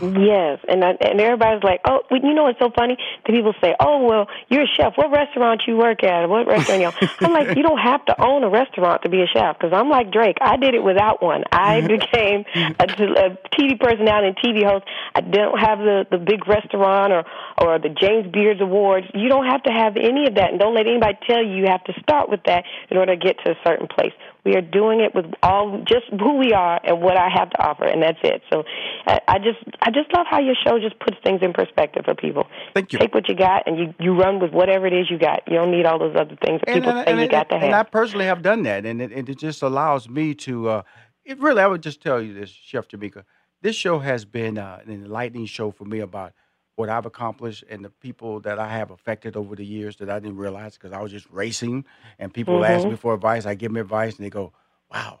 Yes, 0.00 0.58
and 0.68 0.84
I, 0.84 0.90
and 1.00 1.20
everybody's 1.20 1.62
like, 1.62 1.80
oh, 1.86 2.00
you 2.10 2.34
know 2.34 2.44
what's 2.44 2.58
so 2.58 2.70
funny? 2.74 2.96
The 3.26 3.32
people 3.32 3.54
say, 3.60 3.76
oh, 3.78 4.04
well, 4.04 4.26
you're 4.48 4.62
a 4.62 4.66
chef. 4.66 4.94
What 4.96 5.12
restaurant 5.12 5.62
you 5.68 5.76
work 5.76 6.02
at? 6.02 6.28
What 6.28 6.48
restaurant 6.48 6.80
you? 6.80 6.86
Own? 7.02 7.08
I'm 7.20 7.32
like, 7.32 7.56
you 7.56 7.62
don't 7.62 7.78
have 7.78 8.04
to 8.06 8.20
own 8.20 8.42
a 8.42 8.50
restaurant 8.50 9.02
to 9.02 9.08
be 9.08 9.22
a 9.22 9.26
chef 9.26 9.56
because 9.56 9.72
I'm 9.72 9.88
like 9.88 10.10
Drake. 10.10 10.38
I 10.40 10.56
did 10.56 10.74
it 10.74 10.82
without 10.82 11.22
one. 11.22 11.44
I 11.52 11.80
became 11.80 12.44
a, 12.54 12.84
a 12.84 13.38
TV 13.54 13.78
personality 13.78 14.28
and 14.28 14.36
TV 14.36 14.66
host. 14.66 14.84
I 15.14 15.20
don't 15.20 15.58
have 15.58 15.78
the 15.78 16.06
the 16.10 16.18
big 16.18 16.46
restaurant 16.48 17.12
or 17.12 17.24
or 17.58 17.78
the 17.78 17.88
James 17.90 18.32
Beards 18.32 18.60
Awards. 18.60 19.06
You 19.14 19.28
don't 19.28 19.46
have 19.46 19.62
to 19.64 19.70
have 19.70 19.96
any 19.96 20.26
of 20.26 20.34
that, 20.34 20.50
and 20.50 20.58
don't 20.58 20.74
let 20.74 20.86
anybody 20.86 21.18
tell 21.26 21.42
you 21.42 21.54
you 21.54 21.66
have 21.66 21.84
to 21.84 21.92
start 22.00 22.28
with 22.28 22.40
that 22.46 22.64
in 22.90 22.96
order 22.96 23.14
to 23.14 23.20
get 23.20 23.38
to 23.44 23.52
a 23.52 23.56
certain 23.64 23.86
place. 23.86 24.12
We 24.44 24.54
are 24.56 24.60
doing 24.60 25.00
it 25.00 25.14
with 25.14 25.26
all 25.42 25.82
just 25.88 26.04
who 26.10 26.36
we 26.36 26.52
are 26.52 26.78
and 26.84 27.00
what 27.00 27.16
I 27.16 27.28
have 27.34 27.50
to 27.50 27.62
offer, 27.66 27.84
and 27.84 28.02
that's 28.02 28.18
it. 28.22 28.42
So, 28.52 28.64
I, 29.06 29.20
I 29.26 29.38
just 29.38 29.58
I 29.80 29.90
just 29.90 30.12
love 30.14 30.26
how 30.28 30.40
your 30.40 30.54
show 30.66 30.78
just 30.78 30.98
puts 31.00 31.16
things 31.24 31.40
in 31.42 31.52
perspective 31.52 32.04
for 32.04 32.14
people. 32.14 32.44
Thank 32.74 32.92
you. 32.92 32.98
Take 32.98 33.14
what 33.14 33.28
you 33.28 33.34
got 33.34 33.66
and 33.66 33.78
you 33.78 33.94
you 33.98 34.14
run 34.14 34.40
with 34.40 34.52
whatever 34.52 34.86
it 34.86 34.92
is 34.92 35.10
you 35.10 35.18
got. 35.18 35.42
You 35.46 35.54
don't 35.56 35.70
need 35.70 35.86
all 35.86 35.98
those 35.98 36.14
other 36.14 36.36
things 36.44 36.60
that 36.60 36.68
And, 36.68 36.82
people 36.82 36.90
and, 36.90 37.06
say 37.06 37.12
and, 37.12 37.20
you 37.22 37.28
got 37.28 37.48
to 37.48 37.54
have. 37.54 37.64
and 37.64 37.74
I 37.74 37.82
personally 37.84 38.26
have 38.26 38.42
done 38.42 38.62
that, 38.64 38.84
and 38.84 39.00
it, 39.00 39.12
and 39.12 39.28
it 39.28 39.38
just 39.38 39.62
allows 39.62 40.08
me 40.08 40.34
to. 40.34 40.68
Uh, 40.68 40.82
it 41.24 41.40
really, 41.40 41.62
I 41.62 41.66
would 41.66 41.82
just 41.82 42.02
tell 42.02 42.20
you 42.20 42.34
this, 42.34 42.50
Chef 42.50 42.86
Jamika. 42.88 43.24
This 43.62 43.76
show 43.76 43.98
has 44.00 44.26
been 44.26 44.58
uh, 44.58 44.80
an 44.84 44.92
enlightening 44.92 45.46
show 45.46 45.70
for 45.70 45.86
me 45.86 46.00
about 46.00 46.34
what 46.76 46.88
I've 46.88 47.06
accomplished 47.06 47.64
and 47.70 47.84
the 47.84 47.90
people 47.90 48.40
that 48.40 48.58
I 48.58 48.68
have 48.68 48.90
affected 48.90 49.36
over 49.36 49.54
the 49.54 49.64
years 49.64 49.96
that 49.96 50.10
I 50.10 50.18
didn't 50.18 50.36
realize 50.36 50.74
because 50.74 50.92
I 50.92 51.00
was 51.00 51.12
just 51.12 51.28
racing, 51.30 51.84
and 52.18 52.32
people 52.32 52.64
ask 52.64 52.86
me 52.86 52.96
for 52.96 53.14
advice. 53.14 53.46
I 53.46 53.54
give 53.54 53.72
them 53.72 53.80
advice, 53.80 54.16
and 54.16 54.24
they 54.24 54.30
go, 54.30 54.52
"Wow, 54.92 55.20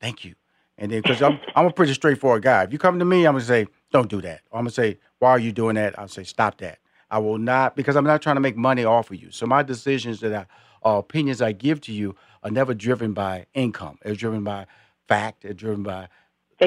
thank 0.00 0.24
you." 0.24 0.34
And 0.78 0.90
then 0.90 1.02
because 1.02 1.22
I'm 1.22 1.38
I'm 1.54 1.66
a 1.66 1.72
pretty 1.72 1.94
straightforward 1.94 2.42
guy. 2.42 2.62
If 2.64 2.72
you 2.72 2.78
come 2.78 2.98
to 2.98 3.04
me, 3.04 3.26
I'm 3.26 3.34
gonna 3.34 3.44
say, 3.44 3.66
"Don't 3.92 4.08
do 4.08 4.20
that." 4.22 4.42
Or 4.50 4.58
I'm 4.58 4.64
gonna 4.64 4.70
say, 4.70 4.98
"Why 5.18 5.30
are 5.30 5.38
you 5.38 5.52
doing 5.52 5.76
that?" 5.76 5.98
I'll 5.98 6.08
say, 6.08 6.24
"Stop 6.24 6.58
that." 6.58 6.78
I 7.10 7.18
will 7.18 7.38
not 7.38 7.76
because 7.76 7.96
I'm 7.96 8.04
not 8.04 8.22
trying 8.22 8.36
to 8.36 8.40
make 8.40 8.56
money 8.56 8.84
off 8.84 9.10
of 9.10 9.16
you. 9.22 9.30
So 9.30 9.46
my 9.46 9.62
decisions 9.62 10.20
that 10.20 10.34
I, 10.34 10.88
uh, 10.88 10.98
opinions 10.98 11.40
I 11.42 11.52
give 11.52 11.80
to 11.82 11.92
you 11.92 12.16
are 12.42 12.50
never 12.50 12.74
driven 12.74 13.12
by 13.12 13.46
income. 13.54 13.98
They're 14.02 14.14
driven 14.14 14.42
by 14.42 14.66
fact. 15.06 15.42
They're 15.42 15.54
driven 15.54 15.82
by 15.82 16.08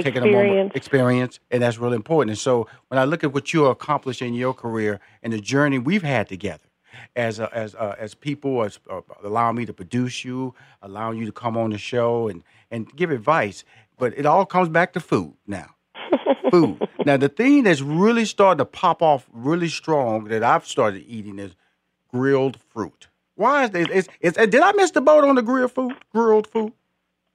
taking 0.04 0.24
a 0.24 0.26
moment, 0.26 0.76
Experience. 0.76 0.76
experience, 0.76 1.40
and 1.52 1.64
that's 1.64 1.78
really 1.78 1.96
important. 1.96 2.32
And 2.32 2.40
so 2.40 2.68
when 2.90 3.00
I 3.00 3.06
look 3.06 3.24
at 3.24 3.34
what 3.34 3.54
you 3.54 3.66
accomplished 3.68 4.22
in 4.22 4.34
your 4.34 4.54
career 4.54 5.00
and 5.24 5.34
the 5.34 5.40
journey 5.40 5.80
we've 5.80 6.04
had 6.04 6.28
together, 6.28 6.64
as 7.16 7.40
a, 7.40 7.54
as 7.56 7.76
uh, 7.76 7.96
as 8.00 8.16
people, 8.16 8.64
as 8.64 8.80
uh, 8.90 9.02
allowing 9.24 9.56
me 9.56 9.66
to 9.66 9.74
produce 9.74 10.26
you, 10.26 10.54
allowing 10.82 11.18
you 11.20 11.26
to 11.26 11.32
come 11.32 11.58
on 11.58 11.70
the 11.72 11.78
show 11.78 12.28
and 12.28 12.44
and 12.72 12.94
give 12.96 13.12
advice, 13.12 13.64
but 13.98 14.18
it 14.18 14.26
all 14.26 14.46
comes 14.46 14.70
back 14.70 14.94
to 14.94 15.00
food 15.00 15.34
now. 15.46 15.76
food. 16.52 16.88
Now 17.06 17.18
the 17.18 17.30
thing 17.30 17.64
that's 17.64 17.82
really 17.82 18.26
starting 18.26 18.60
to 18.60 18.66
pop 18.66 19.02
off 19.02 19.28
really 19.32 19.70
strong 19.70 20.26
that 20.26 20.44
I've 20.44 20.66
started 20.66 21.04
eating 21.08 21.40
is 21.40 21.56
grilled 22.12 22.58
fruit. 22.70 23.08
Why 23.36 23.66
is 23.66 23.70
this? 23.72 23.88
It's, 23.92 24.08
it's, 24.20 24.38
did 24.38 24.62
I 24.62 24.72
miss 24.72 24.92
the 24.92 25.02
boat 25.02 25.24
on 25.24 25.36
the 25.36 25.44
grilled 25.44 25.72
food? 25.72 25.94
Grilled 26.14 26.48
food? 26.48 26.74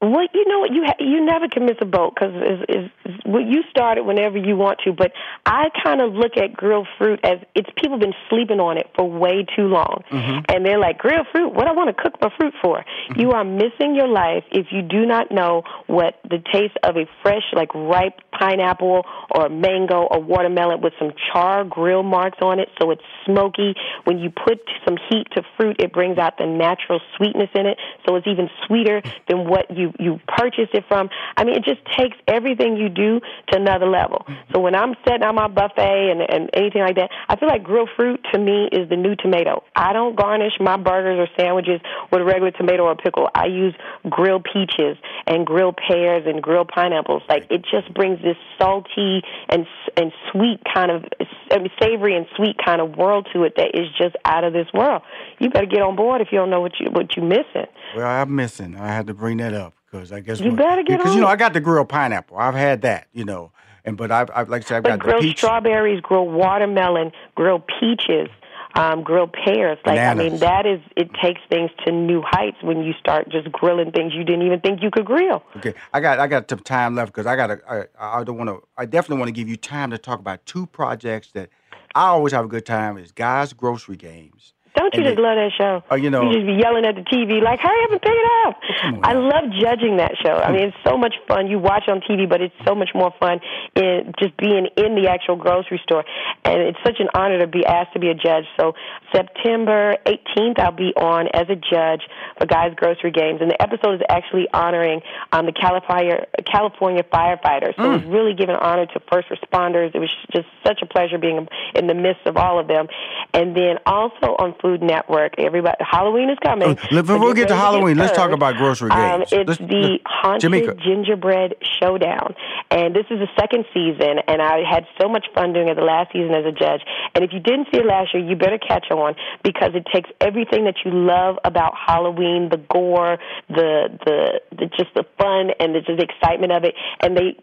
Well, 0.03 0.27
you 0.35 0.45
know 0.49 0.59
what? 0.59 0.73
You 0.73 0.83
ha- 0.85 0.99
you 0.99 1.25
never 1.25 1.47
can 1.47 1.65
miss 1.65 1.77
a 1.81 1.85
boat 1.85 2.15
because 2.17 2.35
is 2.35 2.59
is 2.69 2.91
well, 3.25 3.41
you 3.41 3.63
start 3.71 3.99
it 3.99 4.05
whenever 4.05 4.37
you 4.37 4.57
want 4.57 4.81
to. 4.85 4.93
But 4.93 5.13
I 5.47 5.69
kind 5.85 6.01
of 6.01 6.13
look 6.15 6.37
at 6.37 6.55
grilled 6.55 6.89
fruit 6.99 7.21
as 7.23 7.39
it's 7.55 7.71
people 7.81 8.01
been 8.01 8.15
sleeping 8.29 8.59
on 8.59 8.79
it 8.79 8.91
for 8.97 9.09
way 9.09 9.47
too 9.55 9.69
long, 9.69 10.03
mm-hmm. 10.11 10.41
and 10.49 10.67
they're 10.67 10.81
like 10.81 10.99
grilled 10.99 11.29
fruit. 11.31 11.55
What 11.55 11.69
I 11.69 11.73
want 11.73 11.97
to 11.97 12.03
cook 12.03 12.21
my 12.21 12.31
fruit 12.37 12.53
for? 12.61 12.79
Mm-hmm. 12.79 13.21
You 13.21 13.31
are 13.31 13.45
missing 13.45 13.95
your 13.95 14.09
life 14.09 14.43
if 14.51 14.67
you 14.73 14.83
do 14.83 15.07
not 15.07 15.31
know 15.31 15.63
what 15.87 16.19
the 16.29 16.43
taste 16.53 16.77
of 16.83 16.97
a 16.97 17.07
fresh, 17.23 17.45
like 17.53 17.73
ripe 17.73 18.19
pineapple 18.37 19.07
or 19.31 19.49
mango 19.49 20.09
or 20.11 20.21
watermelon 20.21 20.81
with 20.81 20.95
some 20.99 21.13
char 21.33 21.65
grill 21.65 22.03
marks 22.03 22.39
on 22.43 22.59
it, 22.59 22.69
so 22.81 22.91
it's 22.91 23.03
smoky. 23.25 23.75
When 24.03 24.19
you 24.19 24.31
put 24.31 24.59
some 24.85 24.97
heat 25.09 25.29
to 25.37 25.43
fruit, 25.57 25.77
it 25.79 25.93
brings 25.93 26.19
out 26.19 26.39
the 26.39 26.47
natural 26.47 27.01
sweetness 27.17 27.51
in 27.55 27.67
it, 27.67 27.79
so 28.05 28.17
it's 28.17 28.27
even 28.27 28.51
sweeter 28.67 29.01
than 29.29 29.49
what 29.49 29.71
you 29.71 29.92
you 29.99 30.21
purchased 30.27 30.75
it 30.75 30.85
from. 30.89 31.09
I 31.37 31.45
mean, 31.45 31.57
it 31.57 31.65
just 31.65 31.81
takes 31.97 32.17
everything 32.29 32.77
you 32.77 32.89
do 32.89 33.21
to 33.49 33.57
another 33.57 33.87
level. 33.87 34.25
Mm-hmm. 34.29 34.53
So 34.55 34.61
when 34.61 34.75
I'm 34.75 34.95
setting 35.07 35.23
out 35.23 35.35
my 35.35 35.49
buffet 35.49 36.11
and 36.11 36.21
and 36.23 36.51
anything 36.55 36.83
like 36.83 36.97
that, 36.97 37.11
I 37.29 37.37
feel 37.37 37.49
like 37.49 37.63
grilled 37.63 37.91
fruit 37.97 38.21
to 38.33 38.39
me 38.39 38.69
is 38.73 38.89
the 38.89 38.97
new 38.97 39.17
tomato. 39.17 39.63
I 39.75 39.93
don't 39.93 40.17
garnish 40.17 40.55
my 40.61 40.77
burgers 40.77 41.19
or 41.19 41.29
sandwiches 41.39 41.81
with 42.11 42.21
a 42.21 42.25
regular 42.25 42.51
tomato 42.51 42.85
or 42.85 42.97
pickle. 42.97 43.29
I 43.35 43.47
use 43.47 43.75
grilled 44.09 44.45
peaches 44.45 44.97
and 45.27 45.47
grilled 45.47 45.77
pears 45.77 46.25
and 46.27 46.43
grilled 46.43 46.69
pineapples. 46.69 47.23
Like 47.29 47.47
it 47.51 47.63
just 47.71 47.93
brings 47.95 48.21
this 48.23 48.37
salty 48.59 49.23
and 49.49 49.67
and 49.97 50.13
sweet 50.33 50.61
kind 50.73 50.91
of 50.91 51.05
I 51.51 51.59
mean, 51.59 51.71
savory 51.81 52.17
and 52.17 52.27
sweet 52.37 52.57
kind 52.65 52.81
of 52.81 52.97
world 52.97 53.29
to 53.33 53.45
it 53.45 53.55
that 53.57 53.75
is 53.75 53.89
just 53.99 54.17
out 54.25 54.45
of 54.45 54.53
this 54.53 54.67
world. 54.73 55.03
You 55.39 55.51
better 55.51 55.67
get 55.67 55.83
on 55.83 55.97
board 55.97 56.21
if 56.21 56.29
you 56.33 56.39
don't 56.39 56.51
know 56.51 56.61
what 56.61 56.73
you 56.79 56.91
what 56.91 57.17
you 57.17 57.23
missing. 57.23 57.67
Well, 57.97 58.07
I'm 58.07 58.35
missing. 58.35 58.77
I 58.77 58.89
had 58.89 59.07
to 59.09 59.15
bring 59.15 59.39
that 59.39 59.55
up 59.55 59.75
because 59.93 60.11
I 60.13 60.21
guess 60.21 60.41
You 60.41 60.53
better 60.53 60.83
get 60.83 60.99
because 60.99 61.15
you 61.15 61.21
know. 61.21 61.27
I 61.27 61.37
got 61.37 61.53
the 61.53 61.61
grilled 61.61 61.89
pineapple. 61.89 62.39
I've 62.39 62.55
had 62.55 62.83
that, 62.83 63.09
you 63.13 63.25
know, 63.25 63.53
and 63.85 63.97
but 63.97 64.11
I've, 64.11 64.31
I've 64.35 64.49
like 64.49 64.65
I 64.65 64.67
said 64.67 64.77
I've 64.79 64.83
But 64.83 64.89
got 64.91 64.99
the 64.99 65.05
grilled 65.05 65.23
peach. 65.23 65.39
strawberries, 65.39 66.01
grilled 66.01 66.33
watermelon, 66.33 67.13
grilled 67.35 67.65
peaches, 67.79 68.29
um, 68.75 69.03
grilled 69.03 69.35
pears. 69.35 69.79
Like 69.85 69.99
I 69.99 70.15
mean, 70.15 70.39
that 70.39 70.67
is 70.67 70.81
it 70.97 71.11
takes 71.23 71.41
things 71.51 71.71
to 71.85 71.93
new 71.93 72.23
heights 72.25 72.57
when 72.63 72.83
you 72.83 72.95
start 72.99 73.29
just 73.29 73.53
grilling 73.53 73.93
things 73.93 74.15
you 74.15 74.25
didn't 74.25 74.47
even 74.47 74.61
think 74.61 74.83
you 74.83 74.91
could 74.91 75.05
grill. 75.05 75.43
Okay, 75.59 75.75
I 75.93 76.01
got 76.01 76.19
I 76.19 76.27
got 76.27 76.49
some 76.49 76.61
time 76.61 76.95
left 76.95 77.13
because 77.13 77.27
I 77.27 77.37
got 77.37 77.51
I, 77.69 77.85
I 77.99 78.25
don't 78.25 78.39
want 78.39 78.49
to 78.49 78.63
I 78.79 78.87
definitely 78.87 79.19
want 79.19 79.29
to 79.29 79.33
give 79.33 79.49
you 79.49 79.57
time 79.57 79.91
to 79.91 79.99
talk 79.99 80.19
about 80.21 80.45
two 80.47 80.67
projects 80.67 81.33
that 81.33 81.51
I 81.95 82.07
always 82.07 82.33
have 82.33 82.47
a 82.47 82.49
good 82.49 82.65
time. 82.65 82.97
Is 82.97 83.13
guys 83.13 83.53
grocery 83.53 83.97
games. 83.97 84.55
Don't 84.75 84.95
you 84.95 85.01
And 85.05 85.09
just 85.13 85.19
love 85.21 85.37
that 85.37 85.53
show? 85.59 85.83
Oh, 85.91 85.97
you 85.97 86.11
know- 86.11 86.23
you 86.23 86.33
just 86.33 86.47
be 86.47 86.55
yelling 86.55 86.85
at 86.87 86.95
the 86.95 87.03
TV 87.03 87.41
like, 87.43 87.61
"Hurry 87.61 87.85
up 87.85 87.91
and 87.93 88.01
pick 88.03 88.13
it 88.15 88.29
up!" 88.47 88.57
I 89.03 89.13
love 89.13 89.45
judging 89.61 89.97
that 89.99 90.17
show. 90.25 90.35
I 90.35 90.51
mean, 90.51 90.69
it's 90.69 90.77
so 90.85 90.97
much 90.97 91.15
fun. 91.29 91.47
You 91.49 91.59
watch 91.59 91.85
on 91.89 92.01
TV, 92.01 92.27
but 92.27 92.41
it's 92.41 92.55
so 92.67 92.75
much 92.75 92.91
more 92.95 93.13
fun 93.21 93.41
in 93.77 94.13
just 94.19 94.37
being 94.37 94.67
in 94.77 94.95
the 94.95 95.09
actual 95.09 95.37
grocery 95.37 95.81
store. 95.85 96.05
And 96.45 96.61
it's 96.63 96.79
such 96.85 97.01
an 97.01 97.09
honor 97.15 97.39
to 97.41 97.47
be 97.47 97.65
asked 97.67 97.93
to 97.93 97.99
be 97.99 98.09
a 98.09 98.15
judge. 98.15 98.45
So 98.59 98.75
September 99.15 99.95
18th, 100.07 100.59
I'll 100.59 100.73
be 100.73 100.93
on 100.97 101.29
as 101.29 101.47
a 101.49 101.57
judge 101.57 102.03
for 102.39 102.47
Guys 102.47 102.73
Grocery 102.77 103.11
Games, 103.11 103.41
and 103.41 103.51
the 103.51 103.61
episode 103.61 103.95
is 103.97 104.01
actually 104.09 104.49
honoring 104.53 105.03
um, 105.33 105.47
the 105.47 105.53
California 105.53 106.27
California 106.51 107.03
firefighters. 107.03 107.77
So 107.77 107.93
it 107.93 108.05
was 108.05 108.05
really 108.07 108.35
giving 108.35 108.57
honor 108.57 108.87
to 108.87 109.01
first 109.11 109.29
responders. 109.29 109.95
It 109.95 109.99
was 109.99 110.15
just 110.33 110.47
such 110.67 110.81
a 110.83 110.87
pleasure 110.87 111.19
being 111.19 111.47
in 111.75 111.87
the 111.87 111.95
midst 111.95 112.27
of 112.27 112.37
all 112.37 112.59
of 112.59 112.69
them. 112.69 112.89
And 113.35 113.55
then 113.57 113.79
also 113.87 114.37
on 114.39 114.55
Food 114.63 114.81
Network, 114.83 115.35
everybody 115.39 115.77
Halloween 115.81 116.31
is 116.31 116.39
coming. 116.43 116.79
So 116.91 117.03
before 117.03 117.27
we 117.29 117.35
get 117.35 117.49
to 117.49 117.57
Halloween, 117.57 117.99
let's 117.99 118.17
talk 118.17 118.31
about 118.31 118.57
grocery 118.57 118.91
Um, 118.91 119.21
games. 119.21 119.33
it's 119.33 119.49
Let's- 119.49 119.59
the 119.59 119.77
let's- 119.77 120.03
Haunted 120.07 120.41
Jamaica. 120.43 120.75
Gingerbread 120.77 121.57
Showdown, 121.81 122.35
and 122.71 122.95
this 122.95 123.07
is 123.11 123.19
the 123.19 123.29
second 123.39 123.65
season. 123.75 124.21
And 124.29 124.41
I 124.41 124.63
had 124.63 124.87
so 125.01 125.09
much 125.09 125.27
fun 125.35 125.53
doing 125.53 125.67
it 125.69 125.75
the 125.75 125.83
last 125.83 126.13
season 126.13 126.33
as 126.35 126.47
a 126.47 126.53
judge. 126.53 126.81
And 127.15 127.25
if 127.25 127.33
you 127.33 127.41
didn't 127.41 127.67
see 127.73 127.81
it 127.81 127.87
last 127.87 128.15
year, 128.15 128.23
you 128.23 128.37
better 128.37 128.59
catch 128.59 128.91
on 128.93 129.17
because 129.43 129.75
it 129.75 129.85
takes 129.93 130.09
everything 130.21 130.65
that 130.65 130.77
you 130.85 130.93
love 130.93 131.39
about 131.45 131.75
Halloween, 131.77 132.49
the 132.51 132.59
gore, 132.59 133.19
the 133.49 133.91
the, 134.07 134.41
the 134.57 134.67
just 134.79 134.95
the 134.95 135.05
fun 135.19 135.51
and 135.59 135.75
the, 135.75 135.81
just 135.81 135.99
the 135.99 136.05
excitement 136.05 136.53
of 136.53 136.63
it, 136.65 136.75
and 137.01 137.17
they 137.17 137.23
the 137.23 137.35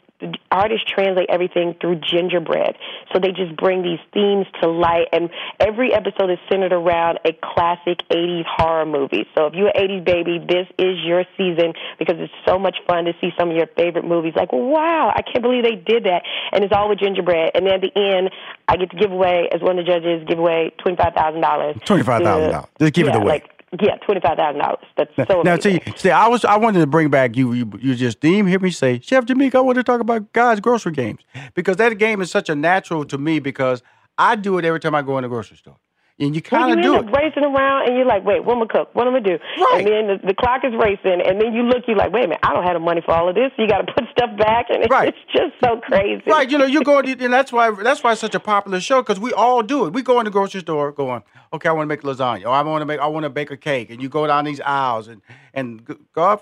artists 0.52 0.86
translate 0.88 1.30
everything 1.30 1.76
through 1.80 1.96
gingerbread. 2.02 2.76
So 3.14 3.20
they 3.20 3.32
just 3.32 3.56
bring 3.56 3.84
these 3.84 4.00
themes 4.14 4.46
to 4.62 4.70
light, 4.70 5.08
and 5.14 5.30
every 5.60 5.94
episode 5.94 6.30
is 6.30 6.40
centered 6.52 6.74
around 6.74 7.20
a 7.26 7.32
classic 7.34 8.00
80s 8.10 8.46
horror 8.46 8.86
movie. 8.86 9.26
So 9.38 9.48
if 9.48 9.54
you're 9.54 9.72
an 9.74 9.88
80s 9.88 10.06
baby, 10.06 10.40
this 10.40 10.68
is 10.78 11.00
your 11.04 11.24
season 11.38 11.74
because 11.98 12.16
it's 12.20 12.34
so 12.46 12.60
much 12.60 12.78
fun 12.88 13.06
to 13.06 13.14
see 13.22 13.32
some 13.38 13.50
of 13.50 13.56
your 13.56 13.68
favorite 13.78 14.06
movies. 14.06 14.34
Like, 14.36 14.52
wow, 14.52 15.14
I 15.16 15.22
can't 15.22 15.42
believe 15.42 15.64
they 15.64 15.76
did 15.76 16.06
that. 16.06 16.24
And 16.52 16.64
it's 16.64 16.74
all 16.74 16.90
with 16.90 17.00
gingerbread. 17.00 17.52
And 17.56 17.66
then 17.66 17.74
at 17.76 17.82
the 17.82 17.92
end, 17.96 18.32
I 18.68 18.78
get 18.78 18.92
to 18.92 18.98
give 18.98 19.12
away, 19.12 19.50
as 19.54 19.62
one 19.62 19.80
of 19.80 19.86
the 19.86 19.92
judges, 19.92 20.28
give 20.28 20.40
away 20.40 20.72
$25,000. 20.86 21.82
$25,000. 21.84 22.68
Just 22.80 22.94
give 22.94 23.08
it 23.08 23.16
away. 23.16 23.26
Like, 23.26 23.59
yeah, 23.82 23.98
$25,000. 23.98 24.78
That's 24.98 25.16
so 25.16 25.42
now, 25.44 25.54
amazing. 25.54 25.82
see, 25.86 25.94
see, 25.96 26.10
I 26.10 26.28
was 26.28 26.44
I 26.44 26.58
wanted 26.58 26.80
to 26.80 26.88
bring 26.88 27.10
back 27.10 27.36
you. 27.36 27.54
You, 27.54 27.72
you 27.80 27.96
just 27.96 28.20
didn't 28.20 28.48
hear 28.48 28.60
me 28.60 28.72
say, 28.72 29.00
Chef 29.00 29.26
Jamika. 29.26 29.56
I 29.56 29.60
want 29.62 29.78
to 29.78 29.84
talk 29.84 30.02
about 30.02 30.34
guys' 30.34 30.60
grocery 30.60 30.92
games 30.92 31.22
because 31.54 31.78
that 31.78 31.98
game 31.98 32.22
is 32.22 32.32
such 32.32 32.50
a 32.50 32.56
natural 32.56 33.06
to 33.06 33.18
me 33.18 33.40
because 33.40 33.84
I 34.18 34.36
do 34.36 34.58
it 34.58 34.66
every 34.66 34.80
time 34.80 34.96
I 34.96 35.02
go 35.02 35.18
in 35.18 35.24
the 35.24 35.30
grocery 35.30 35.58
store. 35.58 35.78
And 36.20 36.36
you 36.36 36.42
Well, 36.52 36.62
kind 36.62 36.68
you 36.68 36.74
of 36.74 36.78
end 36.80 36.84
do 36.84 36.96
up 36.96 37.06
it. 37.08 37.18
racing 37.18 37.44
around, 37.46 37.88
and 37.88 37.96
you're 37.98 38.06
like, 38.06 38.26
"Wait, 38.26 38.44
what 38.44 38.58
am 38.58 38.64
I 38.64 38.68
cook? 38.68 38.90
What 38.94 39.08
am 39.08 39.16
I 39.16 39.20
do?" 39.20 39.38
Right. 39.58 39.80
And 39.80 39.88
then 39.88 40.08
the, 40.08 40.28
the 40.28 40.34
clock 40.34 40.62
is 40.66 40.74
racing, 40.76 41.22
and 41.26 41.40
then 41.42 41.54
you 41.54 41.64
look, 41.64 41.84
you're 41.88 41.96
like, 41.98 42.12
"Wait 42.12 42.26
a 42.26 42.28
minute, 42.28 42.40
I 42.44 42.54
don't 42.54 42.64
have 42.64 42.74
the 42.74 42.80
money 42.80 43.02
for 43.06 43.14
all 43.14 43.30
of 43.30 43.36
this." 43.36 43.52
So 43.56 43.64
you 43.64 43.70
got 43.70 43.82
to 43.88 43.94
put 43.94 44.04
stuff 44.12 44.38
back, 44.38 44.68
and 44.70 44.84
it's, 44.84 44.92
Right. 44.92 45.10
it's 45.10 45.18
just 45.34 45.54
so 45.64 45.80
crazy. 45.80 46.24
Right, 46.28 46.50
you 46.50 46.58
know, 46.58 46.66
you're 46.66 46.84
go 46.84 47.00
and 47.00 47.34
that's 47.34 47.52
why 47.52 47.72
that's 47.72 48.04
why 48.04 48.12
it's 48.12 48.22
such 48.22 48.36
a 48.36 48.40
popular 48.40 48.80
show 48.80 49.02
because 49.02 49.20
we 49.20 49.32
all 49.34 49.64
do 49.64 49.86
it. 49.86 49.94
We 49.94 50.02
go 50.02 50.20
in 50.20 50.26
the 50.26 50.32
grocery 50.32 50.62
store 50.62 50.92
going, 50.92 51.24
okay, 51.54 51.70
I 51.70 51.72
want 51.72 51.84
to 51.90 51.90
make 51.96 52.02
lasagna, 52.02 52.46
or 52.46 52.50
I 52.50 52.62
want 52.62 52.82
to 52.82 52.86
make 52.86 53.00
I 53.00 53.08
want 53.08 53.24
to 53.24 53.30
bake 53.30 53.52
a 53.52 53.58
cake, 53.58 53.90
and 53.90 54.02
you 54.02 54.10
go 54.10 54.28
down 54.28 54.46
these 54.46 54.62
aisles, 54.62 55.08
and 55.08 55.22
and 55.54 55.98
God 56.14 56.42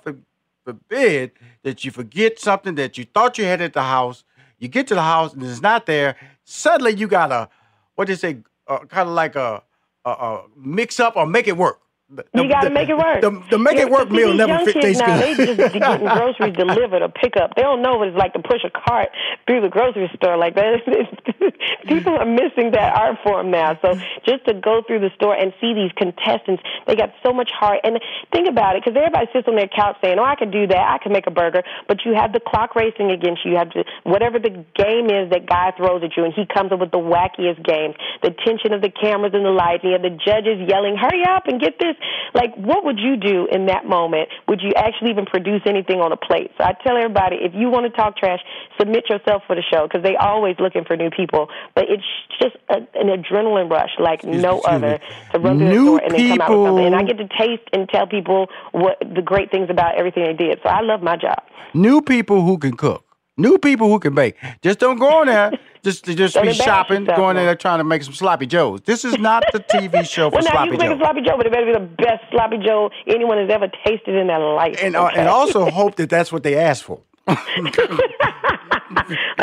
forbid 0.65 1.31
that 1.63 1.85
you 1.85 1.91
forget 1.91 2.39
something 2.39 2.75
that 2.75 2.97
you 2.97 3.05
thought 3.05 3.37
you 3.37 3.45
had 3.45 3.61
at 3.61 3.73
the 3.73 3.83
house. 3.83 4.23
You 4.59 4.67
get 4.67 4.87
to 4.87 4.95
the 4.95 5.03
house 5.03 5.33
and 5.33 5.43
it's 5.43 5.61
not 5.61 5.85
there. 5.85 6.15
Suddenly 6.43 6.95
you 6.95 7.07
got 7.07 7.27
to 7.27 7.47
what 7.95 8.07
did 8.07 8.17
they 8.17 8.33
say, 8.33 8.37
uh, 8.67 8.79
kind 8.79 9.07
of 9.09 9.15
like 9.15 9.35
a, 9.35 9.63
a, 10.07 10.11
a 10.11 10.45
mix 10.57 10.99
up 10.99 11.15
or 11.15 11.25
make 11.25 11.47
it 11.47 11.57
work. 11.57 11.81
The- 12.09 12.23
You 12.33 12.47
got 12.47 12.61
to 12.63 12.69
make 12.69 12.87
it 12.87 12.95
work. 12.97 13.19
The, 13.19 13.31
the 13.51 13.59
make 13.59 13.75
it 13.77 13.89
work 13.91 14.09
meal 14.09 14.33
never 14.33 14.53
young 14.53 14.65
fit, 14.65 14.75
kids 14.79 14.85
tastes 14.95 15.03
now, 15.03 15.19
good. 15.19 15.37
They 15.37 15.55
just 15.55 15.73
getting 15.75 16.07
groceries 16.15 16.55
delivered 16.55 17.01
or 17.03 17.09
pick 17.11 17.35
up. 17.35 17.55
They 17.59 17.61
don't 17.63 17.81
know 17.81 17.97
what 17.99 18.07
it's 18.07 18.15
like 18.15 18.31
to 18.31 18.39
push 18.39 18.63
a 18.63 18.71
cart 18.71 19.09
through 19.45 19.59
the 19.59 19.67
grocery 19.67 20.09
store 20.15 20.37
like 20.37 20.55
that. 20.55 20.79
People 21.87 22.15
are 22.15 22.25
missing 22.25 22.71
that 22.71 22.95
art 22.95 23.17
form 23.27 23.51
now. 23.51 23.77
So 23.83 23.99
just 24.23 24.45
to 24.47 24.53
go 24.55 24.81
through 24.87 24.99
the 25.03 25.11
store 25.19 25.35
and 25.35 25.51
see 25.59 25.73
these 25.75 25.91
contestants, 25.99 26.63
they 26.87 26.95
got 26.95 27.11
so 27.23 27.33
much 27.33 27.51
heart. 27.51 27.79
And 27.83 27.99
think 28.31 28.47
about 28.47 28.77
it, 28.77 28.83
because 28.85 28.95
everybody 28.95 29.27
sits 29.35 29.47
on 29.51 29.55
their 29.59 29.67
couch 29.67 29.97
saying, 30.01 30.15
"Oh, 30.17 30.23
I 30.23 30.35
could 30.39 30.51
do 30.51 30.63
that. 30.67 30.79
I 30.87 31.03
could 31.03 31.11
make 31.11 31.27
a 31.27 31.31
burger," 31.35 31.63
but 31.91 32.05
you 32.05 32.15
have 32.15 32.31
the 32.31 32.39
clock 32.39 32.75
racing 32.75 33.11
against 33.11 33.43
you. 33.43 33.51
You 33.51 33.57
have 33.57 33.71
to 33.71 33.83
whatever 34.03 34.39
the 34.39 34.63
game 34.79 35.11
is 35.11 35.27
that 35.35 35.43
guy 35.45 35.75
throws 35.75 36.03
at 36.07 36.15
you, 36.15 36.23
and 36.23 36.31
he 36.33 36.45
comes 36.47 36.71
up 36.71 36.79
with 36.79 36.91
the 36.91 37.03
wackiest 37.03 37.59
games. 37.67 37.95
The 38.23 38.31
tension 38.47 38.71
of 38.71 38.79
the 38.79 38.91
cameras 38.95 39.35
and 39.35 39.43
the 39.43 39.51
lights, 39.51 39.83
and 39.83 39.91
you 39.91 39.99
have 39.99 40.07
the 40.07 40.15
judges 40.23 40.63
yelling, 40.71 40.95
"Hurry 40.95 41.23
up 41.27 41.47
and 41.51 41.59
get 41.59 41.75
this!" 41.79 41.95
Like, 42.33 42.55
what 42.55 42.83
would 42.85 42.99
you 42.99 43.15
do 43.17 43.47
in 43.51 43.65
that 43.67 43.85
moment? 43.85 44.29
Would 44.47 44.61
you 44.61 44.71
actually 44.75 45.11
even 45.11 45.25
produce 45.25 45.61
anything 45.65 45.99
on 46.01 46.11
a 46.11 46.17
plate? 46.17 46.51
So 46.57 46.63
I 46.63 46.73
tell 46.85 46.97
everybody, 46.97 47.37
if 47.41 47.53
you 47.55 47.69
want 47.69 47.85
to 47.85 47.91
talk 47.95 48.17
trash, 48.17 48.39
submit 48.79 49.09
yourself 49.09 49.43
for 49.47 49.55
the 49.55 49.63
show 49.71 49.87
because 49.87 50.03
they 50.03 50.15
always 50.15 50.55
looking 50.59 50.83
for 50.85 50.95
new 50.95 51.09
people. 51.09 51.47
But 51.75 51.85
it's 51.89 52.03
just 52.41 52.55
a, 52.69 52.77
an 52.99 53.07
adrenaline 53.07 53.69
rush 53.69 53.91
like 53.99 54.23
Excuse- 54.23 54.43
no 54.43 54.55
me. 54.57 54.61
other 54.67 54.99
to 55.31 55.39
run 55.39 55.57
through 55.59 55.69
the 55.69 55.73
store 55.73 56.01
and 56.03 56.13
then 56.13 56.29
come 56.29 56.41
out 56.41 56.49
with 56.49 56.67
something. 56.67 56.85
And 56.85 56.95
I 56.95 57.03
get 57.03 57.17
to 57.17 57.27
taste 57.37 57.63
and 57.73 57.87
tell 57.89 58.07
people 58.07 58.47
what 58.71 58.97
the 58.99 59.21
great 59.21 59.49
things 59.51 59.69
about 59.69 59.97
everything 59.97 60.23
they 60.25 60.33
did. 60.33 60.59
So 60.63 60.69
I 60.69 60.81
love 60.81 61.01
my 61.01 61.15
job. 61.17 61.39
New 61.73 62.01
people 62.01 62.43
who 62.43 62.57
can 62.57 62.75
cook. 62.75 63.03
New 63.39 63.57
people 63.59 63.87
who 63.87 63.99
can 63.99 64.15
bake. 64.15 64.35
Just 64.63 64.79
don't 64.79 64.97
go 64.97 65.07
on 65.21 65.27
there 65.27 65.51
just 65.87 66.03
to 66.05 66.13
just 66.13 66.33
Don't 66.33 66.45
be 66.45 66.53
shopping, 66.53 67.01
yourself, 67.01 67.17
going 67.17 67.37
in 67.37 67.45
there 67.45 67.55
trying 67.55 67.77
to 67.77 67.83
make 67.85 68.03
some 68.03 68.13
sloppy 68.13 68.45
joes. 68.45 68.81
This 68.83 69.05
is 69.05 69.17
not 69.17 69.43
the 69.53 69.59
TV 69.61 70.05
show 70.09 70.29
for 70.29 70.35
well, 70.35 70.43
now 70.43 70.51
sloppy 70.51 70.71
you 70.71 70.77
can 70.77 70.89
make 70.89 70.97
a 70.97 70.99
sloppy 70.99 71.21
Joe, 71.21 71.37
but 71.37 71.45
it 71.45 71.51
better 71.53 71.65
be 71.65 71.71
the 71.73 72.03
best 72.03 72.23
sloppy 72.31 72.57
Joe 72.57 72.89
anyone 73.07 73.37
has 73.37 73.49
ever 73.49 73.69
tasted 73.85 74.15
in 74.15 74.27
their 74.27 74.39
life. 74.39 74.77
And 74.81 74.95
uh, 74.97 75.05
and 75.15 75.29
also 75.29 75.69
hope 75.81 75.95
that 75.95 76.09
that's 76.09 76.31
what 76.31 76.43
they 76.43 76.57
asked 76.57 76.83
for. 76.83 76.99
like 77.27 77.37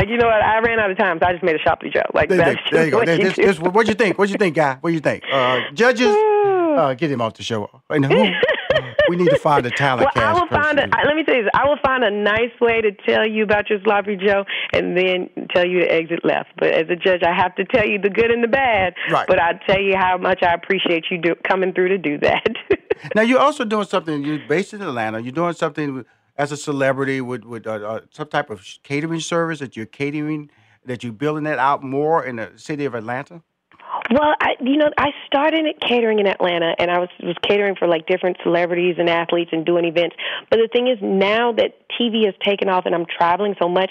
you 0.09 0.17
know 0.19 0.27
what? 0.27 0.43
I 0.43 0.59
ran 0.61 0.79
out 0.79 0.91
of 0.91 0.99
time, 0.99 1.19
so 1.21 1.27
I 1.27 1.33
just 1.33 1.45
made 1.45 1.57
a 1.57 1.63
sloppy 1.63 1.91
Joe. 1.91 2.03
Like 2.13 2.29
There, 2.29 2.39
that's 2.39 2.61
there- 2.71 2.73
there 2.73 2.85
you 2.87 2.91
go. 2.91 2.99
what 2.99 3.07
There- 3.07 3.17
you 3.17 3.25
this- 3.25 3.35
do. 3.37 3.47
this- 3.47 3.61
what 3.61 3.87
you 3.89 3.95
think? 3.95 4.19
What 4.19 4.29
you 4.29 4.37
think, 4.37 4.57
guy? 4.57 4.77
What 4.81 4.91
do 4.91 4.95
you 4.95 5.01
think? 5.01 5.23
Uh, 5.33 5.61
judges, 5.73 6.09
uh, 6.09 6.95
get 6.99 7.11
him 7.11 7.21
off 7.21 7.35
the 7.35 7.43
show. 7.43 7.71
And 7.91 8.05
who? 8.05 8.25
We 9.09 9.17
need 9.17 9.31
to 9.31 9.39
find 9.39 9.65
a 9.67 9.71
talent 9.71 10.09
Well, 10.15 10.25
I 10.25 10.33
will 10.33 10.49
find 10.49 10.79
a. 10.79 10.89
Let 11.05 11.17
me 11.17 11.25
tell 11.25 11.37
you 11.37 11.45
this. 11.45 11.51
I 11.55 11.67
will 11.69 11.79
find 11.85 12.05
a 12.05 12.11
nice 12.11 12.53
way 12.61 12.81
to 12.81 12.93
tell 12.93 13.27
you 13.27 13.43
about 13.43 13.71
your 13.71 13.81
sloppy 13.85 14.17
Joe, 14.17 14.45
and 14.73 14.97
then 14.97 15.31
tell 15.55 15.67
you 15.67 15.81
to 15.81 15.93
exit 15.93 16.25
left. 16.25 16.51
But 16.59 16.69
as 16.69 16.89
a 16.91 16.97
judge, 16.97 17.23
I 17.23 17.35
have 17.35 17.55
to 17.57 17.65
tell 17.65 17.87
you 17.87 17.99
the 17.99 18.11
good 18.11 18.31
and 18.31 18.43
the 18.43 18.49
bad. 18.49 18.95
Right. 19.11 19.27
But 19.27 19.41
I 19.41 19.53
tell 19.67 19.81
you 19.81 19.97
how 19.97 20.17
much 20.19 20.43
I 20.43 20.55
appreciate 20.55 21.07
you 21.11 21.19
do, 21.19 21.35
coming 21.49 21.73
through 21.73 21.89
to 21.89 21.99
do 21.99 22.19
that. 22.19 22.49
Now 23.15 23.23
you're 23.23 23.41
also 23.41 23.65
doing 23.65 23.87
something. 23.87 24.25
You're 24.25 24.39
based 24.49 24.73
in 24.73 24.81
Atlanta. 24.81 25.21
You're 25.21 25.33
doing 25.33 25.53
something 25.53 25.95
with, 25.95 26.07
as 26.37 26.53
a 26.53 26.57
celebrity 26.57 27.21
with 27.21 27.45
with 27.45 27.67
uh, 27.67 27.73
uh, 27.73 28.01
some 28.11 28.29
type 28.29 28.51
of 28.51 28.65
catering 28.83 29.21
service 29.21 29.59
that 29.59 29.77
you're 29.77 29.87
catering 29.87 30.51
that 30.87 31.03
you're 31.03 31.13
building 31.13 31.45
that 31.45 31.59
out 31.59 31.83
more 31.83 32.25
in 32.25 32.37
the 32.37 32.53
city 32.57 32.85
of 32.85 32.95
Atlanta. 32.95 33.43
Well, 34.15 34.33
I 34.41 34.55
you 34.61 34.77
know 34.77 34.91
I 34.97 35.11
started 35.27 35.67
at 35.67 35.81
catering 35.81 36.21
in 36.21 36.29
Atlanta, 36.29 36.73
and 36.79 36.89
I 36.89 37.01
was 37.01 37.09
was 37.21 37.35
catering 37.43 37.75
for 37.75 37.89
like 37.89 38.07
different 38.07 38.37
celebrities 38.45 38.95
and 38.97 39.11
athletes 39.11 39.51
and 39.53 39.67
doing 39.67 39.85
events. 39.85 40.15
But 40.51 40.59
the 40.59 40.69
thing 40.73 40.87
is, 40.87 40.99
now 41.03 41.51
that 41.55 41.75
TV 41.99 42.25
has 42.27 42.35
taken 42.45 42.69
off 42.69 42.87
and 42.87 42.95
I'm 42.95 43.07
traveling 43.07 43.57
so 43.61 43.69
much, 43.69 43.91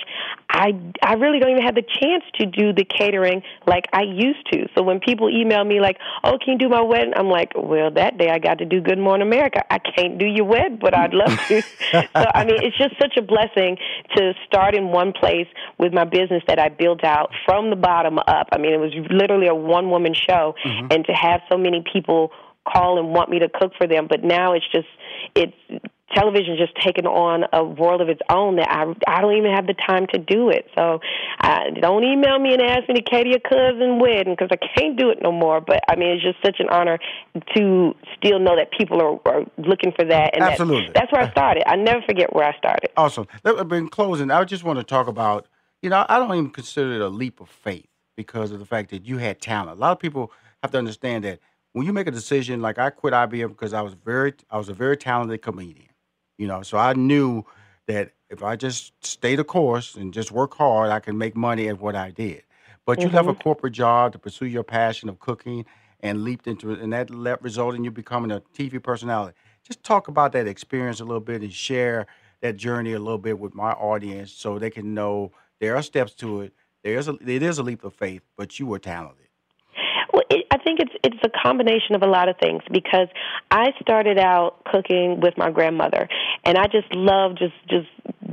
I 0.49 0.79
I 1.01 1.15
really 1.15 1.39
don't 1.39 1.51
even 1.51 1.63
have 1.63 1.75
the 1.75 1.83
chance 1.83 2.23
to 2.35 2.45
do 2.45 2.71
the 2.71 2.85
catering 2.85 3.43
like 3.67 3.89
I 3.91 4.03
used 4.03 4.49
to. 4.53 4.69
So 4.77 4.81
when 4.81 5.01
people 5.01 5.29
email 5.29 5.61
me 5.65 5.81
like, 5.81 5.97
"Oh, 6.23 6.37
can 6.37 6.53
you 6.53 6.57
do 6.57 6.69
my 6.69 6.81
wedding?" 6.81 7.11
I'm 7.17 7.29
like, 7.29 7.51
"Well, 7.57 7.91
that 7.91 8.17
day 8.17 8.29
I 8.29 8.39
got 8.39 8.59
to 8.59 8.65
do 8.65 8.79
Good 8.79 8.99
Morning 8.99 9.27
America. 9.27 9.61
I 9.69 9.79
can't 9.79 10.17
do 10.17 10.25
your 10.25 10.45
wedding, 10.45 10.77
but 10.79 10.95
I'd 10.95 11.13
love 11.13 11.37
to." 11.49 11.61
so 11.91 12.31
I 12.33 12.45
mean, 12.45 12.63
it's 12.63 12.77
just 12.77 12.95
such 12.97 13.17
a 13.17 13.21
blessing 13.21 13.77
to 14.15 14.33
start 14.47 14.73
in 14.73 14.87
one 14.87 15.11
place 15.11 15.47
with 15.77 15.91
my 15.91 16.05
business 16.05 16.43
that 16.47 16.59
I 16.59 16.69
built 16.69 17.03
out 17.03 17.31
from 17.45 17.71
the 17.71 17.75
bottom 17.75 18.19
up. 18.19 18.47
I 18.53 18.57
mean, 18.57 18.71
it 18.71 18.79
was 18.79 18.93
literally 19.09 19.47
a 19.47 19.55
one 19.55 19.89
woman 19.89 20.12
show, 20.13 20.55
and 20.65 21.05
to 21.05 21.13
have 21.13 21.41
so 21.51 21.57
many 21.57 21.83
people 21.91 22.31
call 22.71 22.97
and 22.97 23.09
want 23.09 23.29
me 23.29 23.39
to 23.39 23.49
cook 23.49 23.73
for 23.77 23.87
them. 23.87 24.07
But 24.09 24.23
now 24.23 24.53
it's 24.53 24.65
just 24.71 24.87
it's 25.35 25.53
television 26.13 26.55
just 26.57 26.75
taken 26.75 27.07
on 27.07 27.43
a 27.53 27.63
world 27.63 27.99
of 27.99 28.07
its 28.07 28.21
own 28.29 28.57
that 28.57 28.69
I 28.69 28.83
I 29.07 29.21
don't 29.21 29.35
even 29.35 29.51
have 29.51 29.67
the 29.67 29.73
time 29.73 30.05
to 30.13 30.19
do 30.19 30.49
it. 30.49 30.67
So 30.77 30.99
uh, 31.41 31.59
don't 31.81 32.03
email 32.03 32.39
me 32.39 32.53
and 32.53 32.61
ask 32.61 32.87
me 32.87 32.95
to 32.95 33.01
cater 33.01 33.29
your 33.29 33.39
cousin 33.39 33.99
wedding 33.99 34.35
because 34.37 34.49
I 34.51 34.57
can't 34.79 34.97
do 34.97 35.09
it 35.09 35.19
no 35.21 35.31
more. 35.31 35.59
But 35.61 35.81
I 35.89 35.95
mean, 35.95 36.09
it's 36.09 36.23
just 36.23 36.37
such 36.45 36.59
an 36.59 36.69
honor 36.69 36.99
to 37.55 37.95
still 38.17 38.39
know 38.39 38.55
that 38.55 38.71
people 38.77 39.01
are, 39.01 39.19
are 39.25 39.43
looking 39.57 39.91
for 39.91 40.05
that. 40.05 40.31
And 40.35 40.43
that- 40.43 40.51
Absolutely. 40.51 40.91
that's 40.93 41.11
where 41.11 41.23
I 41.23 41.31
started. 41.31 41.63
I 41.67 41.75
never 41.75 42.01
forget 42.07 42.33
where 42.33 42.45
I 42.45 42.57
started. 42.57 42.89
Awesome. 42.95 43.27
In 43.71 43.89
closing, 43.89 44.29
I 44.31 44.43
just 44.43 44.63
want 44.63 44.79
to 44.79 44.83
talk 44.83 45.07
about, 45.07 45.47
you 45.81 45.89
know, 45.89 46.05
I 46.07 46.19
don't 46.19 46.31
even 46.31 46.51
consider 46.51 46.93
it 46.93 47.01
a 47.01 47.09
leap 47.09 47.41
of 47.41 47.49
faith 47.49 47.87
because 48.15 48.51
of 48.51 48.59
the 48.59 48.65
fact 48.65 48.89
that 48.91 49.05
you 49.05 49.17
had 49.17 49.41
talent. 49.41 49.77
A 49.77 49.81
lot 49.81 49.91
of 49.91 49.99
people 49.99 50.31
have 50.61 50.71
to 50.71 50.77
understand 50.77 51.23
that 51.23 51.39
when 51.73 51.85
you 51.85 51.93
make 51.93 52.07
a 52.07 52.11
decision, 52.11 52.61
like 52.61 52.77
I 52.77 52.89
quit 52.89 53.13
IBM 53.13 53.49
because 53.49 53.73
I 53.73 53.81
was 53.81 53.93
very, 53.93 54.33
I 54.49 54.57
was 54.57 54.69
a 54.69 54.73
very 54.73 54.95
talented 54.95 55.41
comedian, 55.41 55.89
you 56.37 56.47
know, 56.47 56.61
so 56.61 56.77
I 56.77 56.93
knew 56.93 57.43
that 57.87 58.13
if 58.29 58.43
I 58.43 58.55
just 58.55 58.93
stay 59.05 59.35
the 59.35 59.43
course 59.43 59.95
and 59.95 60.13
just 60.13 60.31
work 60.31 60.55
hard, 60.55 60.89
I 60.91 60.99
can 60.99 61.17
make 61.17 61.35
money 61.35 61.67
at 61.67 61.79
what 61.79 61.95
I 61.95 62.11
did. 62.11 62.43
But 62.85 62.99
you 62.99 63.07
left 63.09 63.27
a 63.27 63.31
mm-hmm. 63.31 63.41
corporate 63.41 63.73
job 63.73 64.11
to 64.11 64.19
pursue 64.19 64.45
your 64.45 64.63
passion 64.63 65.07
of 65.07 65.19
cooking 65.19 65.65
and 66.01 66.23
leaped 66.23 66.47
into 66.47 66.71
it, 66.71 66.79
and 66.79 66.91
that 66.91 67.09
le- 67.09 67.37
resulted 67.41 67.77
in 67.77 67.85
you 67.85 67.91
becoming 67.91 68.31
a 68.31 68.41
TV 68.53 68.81
personality. 68.81 69.37
Just 69.63 69.83
talk 69.83 70.09
about 70.09 70.33
that 70.33 70.47
experience 70.47 70.99
a 70.99 71.05
little 71.05 71.21
bit 71.21 71.41
and 71.41 71.53
share 71.53 72.07
that 72.41 72.57
journey 72.57 72.91
a 72.91 72.99
little 72.99 73.17
bit 73.17 73.39
with 73.39 73.55
my 73.55 73.71
audience 73.71 74.33
so 74.33 74.59
they 74.59 74.69
can 74.69 74.93
know 74.93 75.31
there 75.61 75.77
are 75.77 75.81
steps 75.81 76.13
to 76.15 76.41
it. 76.41 76.53
There's 76.83 77.07
a, 77.07 77.13
it 77.25 77.43
is 77.43 77.57
a 77.57 77.63
leap 77.63 77.83
of 77.83 77.93
faith, 77.93 78.23
but 78.37 78.59
you 78.59 78.65
were 78.65 78.79
talented. 78.79 79.27
Well, 80.11 80.23
I 80.29 80.57
think 80.57 80.79
it's 80.79 80.91
it's 81.03 81.17
a 81.23 81.29
combination 81.43 81.95
of 81.95 82.03
a 82.03 82.07
lot 82.07 82.29
of 82.29 82.35
things 82.37 82.61
because 82.71 83.07
I 83.49 83.71
started 83.81 84.19
out 84.19 84.63
cooking 84.65 85.19
with 85.21 85.37
my 85.37 85.49
grandmother, 85.49 86.07
and 86.43 86.57
I 86.57 86.65
just 86.67 86.93
love 86.93 87.35
just 87.37 87.55
just 87.67 87.87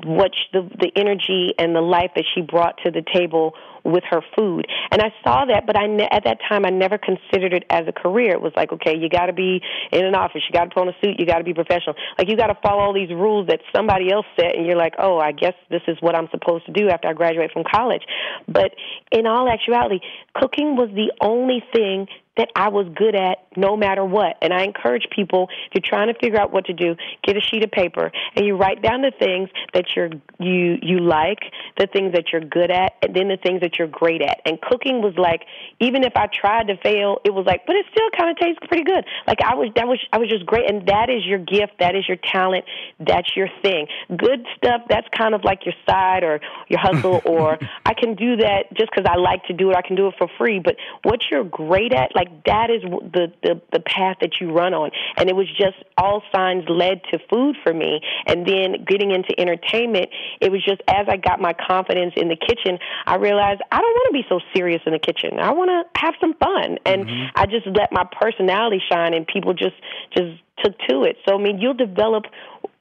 what 0.04 0.32
sh- 0.34 0.52
the 0.52 0.62
the 0.78 0.90
energy 0.96 1.54
and 1.58 1.74
the 1.74 1.80
life 1.80 2.10
that 2.16 2.24
she 2.34 2.40
brought 2.40 2.78
to 2.84 2.90
the 2.90 3.02
table 3.14 3.54
with 3.84 4.04
her 4.10 4.20
food. 4.36 4.66
And 4.90 5.00
I 5.00 5.12
saw 5.24 5.44
that, 5.46 5.66
but 5.66 5.76
I 5.76 5.86
ne- 5.86 6.08
at 6.10 6.24
that 6.24 6.38
time 6.48 6.64
I 6.64 6.70
never 6.70 6.98
considered 6.98 7.52
it 7.52 7.64
as 7.70 7.86
a 7.88 7.92
career. 7.92 8.32
It 8.32 8.42
was 8.42 8.52
like, 8.56 8.72
okay, 8.72 8.96
you 8.96 9.08
got 9.08 9.26
to 9.26 9.32
be 9.32 9.62
in 9.92 10.04
an 10.04 10.14
office, 10.14 10.42
you 10.48 10.52
got 10.52 10.64
to 10.64 10.70
put 10.74 10.82
on 10.82 10.88
a 10.88 10.96
suit, 11.02 11.18
you 11.18 11.26
got 11.26 11.38
to 11.38 11.44
be 11.44 11.54
professional. 11.54 11.94
Like 12.18 12.28
you 12.28 12.36
got 12.36 12.48
to 12.48 12.58
follow 12.62 12.80
all 12.80 12.92
these 12.92 13.10
rules 13.10 13.48
that 13.48 13.60
somebody 13.74 14.12
else 14.12 14.26
set, 14.38 14.56
and 14.56 14.66
you're 14.66 14.76
like, 14.76 14.94
oh, 14.98 15.18
I 15.18 15.32
guess 15.32 15.54
this 15.70 15.82
is 15.88 15.96
what 16.00 16.14
I'm 16.14 16.28
supposed 16.30 16.66
to 16.66 16.72
do 16.72 16.88
after 16.88 17.08
I 17.08 17.12
graduate 17.12 17.52
from 17.52 17.64
college. 17.70 18.02
But 18.46 18.72
in 19.12 19.26
all 19.26 19.48
actuality, 19.48 20.00
cooking 20.34 20.76
was 20.76 20.90
the 20.94 21.12
only 21.20 21.62
thing 21.72 22.06
that 22.36 22.48
I 22.54 22.68
was 22.68 22.86
good 22.94 23.14
at 23.14 23.38
no 23.56 23.76
matter 23.76 24.04
what. 24.04 24.36
And 24.40 24.52
I 24.52 24.62
encourage 24.62 25.06
people 25.14 25.48
if 25.66 25.74
you're 25.74 25.82
trying 25.84 26.12
to 26.12 26.18
figure 26.18 26.40
out 26.40 26.52
what 26.52 26.66
to 26.66 26.72
do, 26.72 26.96
get 27.22 27.36
a 27.36 27.40
sheet 27.40 27.64
of 27.64 27.70
paper 27.70 28.12
and 28.36 28.46
you 28.46 28.56
write 28.56 28.82
down 28.82 29.02
the 29.02 29.12
things 29.18 29.50
that 29.74 29.96
you're 29.96 30.10
you 30.38 30.78
you 30.80 31.00
like, 31.00 31.40
the 31.78 31.86
things 31.86 32.12
that 32.14 32.32
you're 32.32 32.40
good 32.40 32.70
at, 32.70 32.94
and 33.02 33.14
then 33.14 33.28
the 33.28 33.36
things 33.36 33.60
that 33.60 33.78
you're 33.78 33.88
great 33.88 34.22
at. 34.22 34.40
And 34.46 34.60
cooking 34.60 35.02
was 35.02 35.14
like 35.16 35.42
even 35.80 36.04
if 36.04 36.12
I 36.16 36.28
tried 36.32 36.68
to 36.68 36.76
fail, 36.76 37.18
it 37.24 37.30
was 37.30 37.46
like, 37.46 37.66
but 37.66 37.76
it 37.76 37.86
still 37.90 38.08
kind 38.16 38.30
of 38.30 38.36
tastes 38.36 38.60
pretty 38.68 38.84
good. 38.84 39.04
Like 39.26 39.38
I 39.44 39.54
was 39.54 39.70
that 39.74 39.86
was 39.86 39.98
I 40.12 40.18
was 40.18 40.28
just 40.28 40.46
great 40.46 40.70
and 40.70 40.86
that 40.86 41.10
is 41.10 41.26
your 41.26 41.38
gift, 41.38 41.80
that 41.80 41.96
is 41.96 42.06
your 42.06 42.18
talent, 42.18 42.64
that's 43.00 43.36
your 43.36 43.48
thing. 43.62 43.86
Good 44.16 44.46
stuff 44.56 44.82
that's 44.88 45.08
kind 45.16 45.34
of 45.34 45.44
like 45.44 45.66
your 45.66 45.74
side 45.88 46.22
or 46.22 46.40
your 46.68 46.80
hustle 46.80 47.20
or 47.26 47.58
I 47.84 47.94
can 47.94 48.14
do 48.14 48.36
that 48.36 48.72
just 48.74 48.92
cuz 48.92 49.04
I 49.04 49.16
like 49.16 49.44
to 49.46 49.52
do 49.52 49.70
it, 49.70 49.76
I 49.76 49.82
can 49.82 49.96
do 49.96 50.06
it 50.06 50.14
for 50.16 50.28
free, 50.38 50.60
but 50.60 50.76
what 51.02 51.20
you're 51.30 51.44
great 51.44 51.92
at, 51.92 52.14
like 52.14 52.29
like 52.30 52.44
that 52.44 52.70
is 52.70 52.82
the, 52.82 53.32
the 53.42 53.60
the 53.72 53.80
path 53.80 54.16
that 54.20 54.40
you 54.40 54.52
run 54.52 54.74
on. 54.74 54.90
And 55.16 55.28
it 55.28 55.36
was 55.36 55.48
just 55.48 55.76
all 55.96 56.22
signs 56.34 56.64
led 56.68 57.02
to 57.10 57.18
food 57.30 57.56
for 57.62 57.72
me. 57.72 58.00
And 58.26 58.46
then 58.46 58.84
getting 58.86 59.10
into 59.10 59.38
entertainment, 59.38 60.08
it 60.40 60.50
was 60.50 60.64
just 60.64 60.80
as 60.88 61.06
I 61.08 61.16
got 61.16 61.40
my 61.40 61.52
confidence 61.52 62.14
in 62.16 62.28
the 62.28 62.36
kitchen, 62.36 62.78
I 63.06 63.16
realized 63.16 63.60
I 63.70 63.80
don't 63.80 63.92
want 63.92 64.14
to 64.14 64.22
be 64.22 64.24
so 64.28 64.40
serious 64.54 64.82
in 64.86 64.92
the 64.92 64.98
kitchen. 64.98 65.38
I 65.38 65.52
want 65.52 65.70
to 65.70 66.00
have 66.00 66.14
some 66.20 66.34
fun, 66.34 66.78
and 66.86 67.06
mm-hmm. 67.06 67.26
I 67.34 67.46
just 67.46 67.66
let 67.66 67.92
my 67.92 68.04
personality 68.20 68.80
shine, 68.90 69.14
and 69.14 69.26
people 69.26 69.54
just 69.54 69.76
just 70.16 70.40
took 70.64 70.78
to 70.88 71.02
it. 71.04 71.16
So 71.26 71.38
I 71.38 71.42
mean, 71.42 71.58
you'll 71.58 71.74
develop 71.74 72.24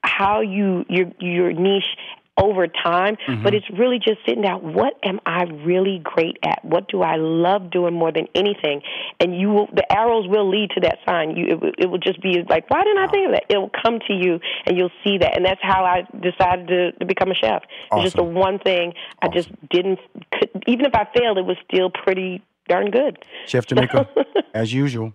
how 0.02 0.40
you 0.40 0.84
your 0.88 1.06
your 1.18 1.52
niche 1.52 1.96
over 2.40 2.66
time, 2.66 3.16
mm-hmm. 3.28 3.42
but 3.42 3.54
it's 3.54 3.68
really 3.78 3.98
just 3.98 4.18
sitting 4.26 4.42
down. 4.42 4.74
What 4.74 4.94
am 5.04 5.20
I 5.26 5.44
really 5.44 6.00
great 6.02 6.38
at? 6.44 6.64
What 6.64 6.88
do 6.88 7.02
I 7.02 7.16
love 7.16 7.70
doing 7.70 7.94
more 7.94 8.12
than 8.12 8.26
anything? 8.34 8.82
And 9.20 9.38
you 9.38 9.50
will, 9.50 9.66
the 9.74 9.84
arrows 9.92 10.26
will 10.28 10.48
lead 10.48 10.70
to 10.74 10.80
that 10.80 10.98
sign. 11.06 11.36
You, 11.36 11.58
it, 11.62 11.74
it 11.78 11.86
will 11.86 11.98
just 11.98 12.22
be 12.22 12.42
like, 12.48 12.68
why 12.70 12.82
didn't 12.84 12.98
I 12.98 13.06
think 13.08 13.26
of 13.26 13.32
that? 13.32 13.44
It 13.48 13.58
will 13.58 13.70
come 13.82 13.98
to 14.08 14.14
you, 14.14 14.40
and 14.66 14.76
you'll 14.76 14.92
see 15.04 15.18
that. 15.18 15.36
And 15.36 15.44
that's 15.44 15.60
how 15.62 15.84
I 15.84 16.02
decided 16.20 16.68
to, 16.68 16.92
to 16.92 17.04
become 17.04 17.30
a 17.30 17.34
chef. 17.34 17.62
Awesome. 17.90 17.98
It's 17.98 18.04
just 18.04 18.16
the 18.16 18.22
one 18.22 18.58
thing 18.58 18.94
I 19.22 19.28
just 19.28 19.50
didn't. 19.68 19.98
Could, 20.32 20.50
even 20.66 20.86
if 20.86 20.94
I 20.94 21.06
failed, 21.16 21.38
it 21.38 21.44
was 21.44 21.56
still 21.70 21.90
pretty 21.90 22.42
darn 22.68 22.90
good. 22.90 23.18
Chef 23.46 23.66
Jamika, 23.66 24.06
as 24.54 24.72
usual. 24.72 25.12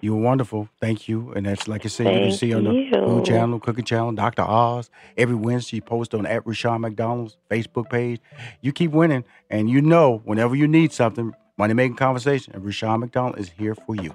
You 0.00 0.14
were 0.14 0.22
wonderful. 0.22 0.68
Thank 0.80 1.08
you. 1.08 1.32
And 1.32 1.46
that's 1.46 1.66
like 1.66 1.84
I 1.84 1.88
said, 1.88 2.06
you 2.14 2.20
can 2.28 2.32
see 2.32 2.54
on 2.54 2.64
the 2.64 2.72
you. 2.72 2.90
food 2.92 3.24
channel, 3.24 3.58
cooking 3.58 3.84
channel, 3.84 4.12
Dr. 4.12 4.42
Oz. 4.42 4.90
Every 5.16 5.34
Wednesday, 5.34 5.76
you 5.76 5.82
post 5.82 6.14
on 6.14 6.26
at 6.26 6.46
Rushion 6.46 6.80
McDonald's 6.80 7.36
Facebook 7.50 7.90
page. 7.90 8.20
You 8.60 8.72
keep 8.72 8.92
winning, 8.92 9.24
and 9.50 9.68
you 9.68 9.80
know 9.80 10.22
whenever 10.24 10.54
you 10.54 10.68
need 10.68 10.92
something, 10.92 11.34
money 11.56 11.74
making 11.74 11.96
conversation, 11.96 12.54
and 12.54 12.64
Rushion 12.64 13.00
McDonald 13.00 13.38
is 13.38 13.50
here 13.50 13.74
for 13.74 13.96
you. 13.96 14.14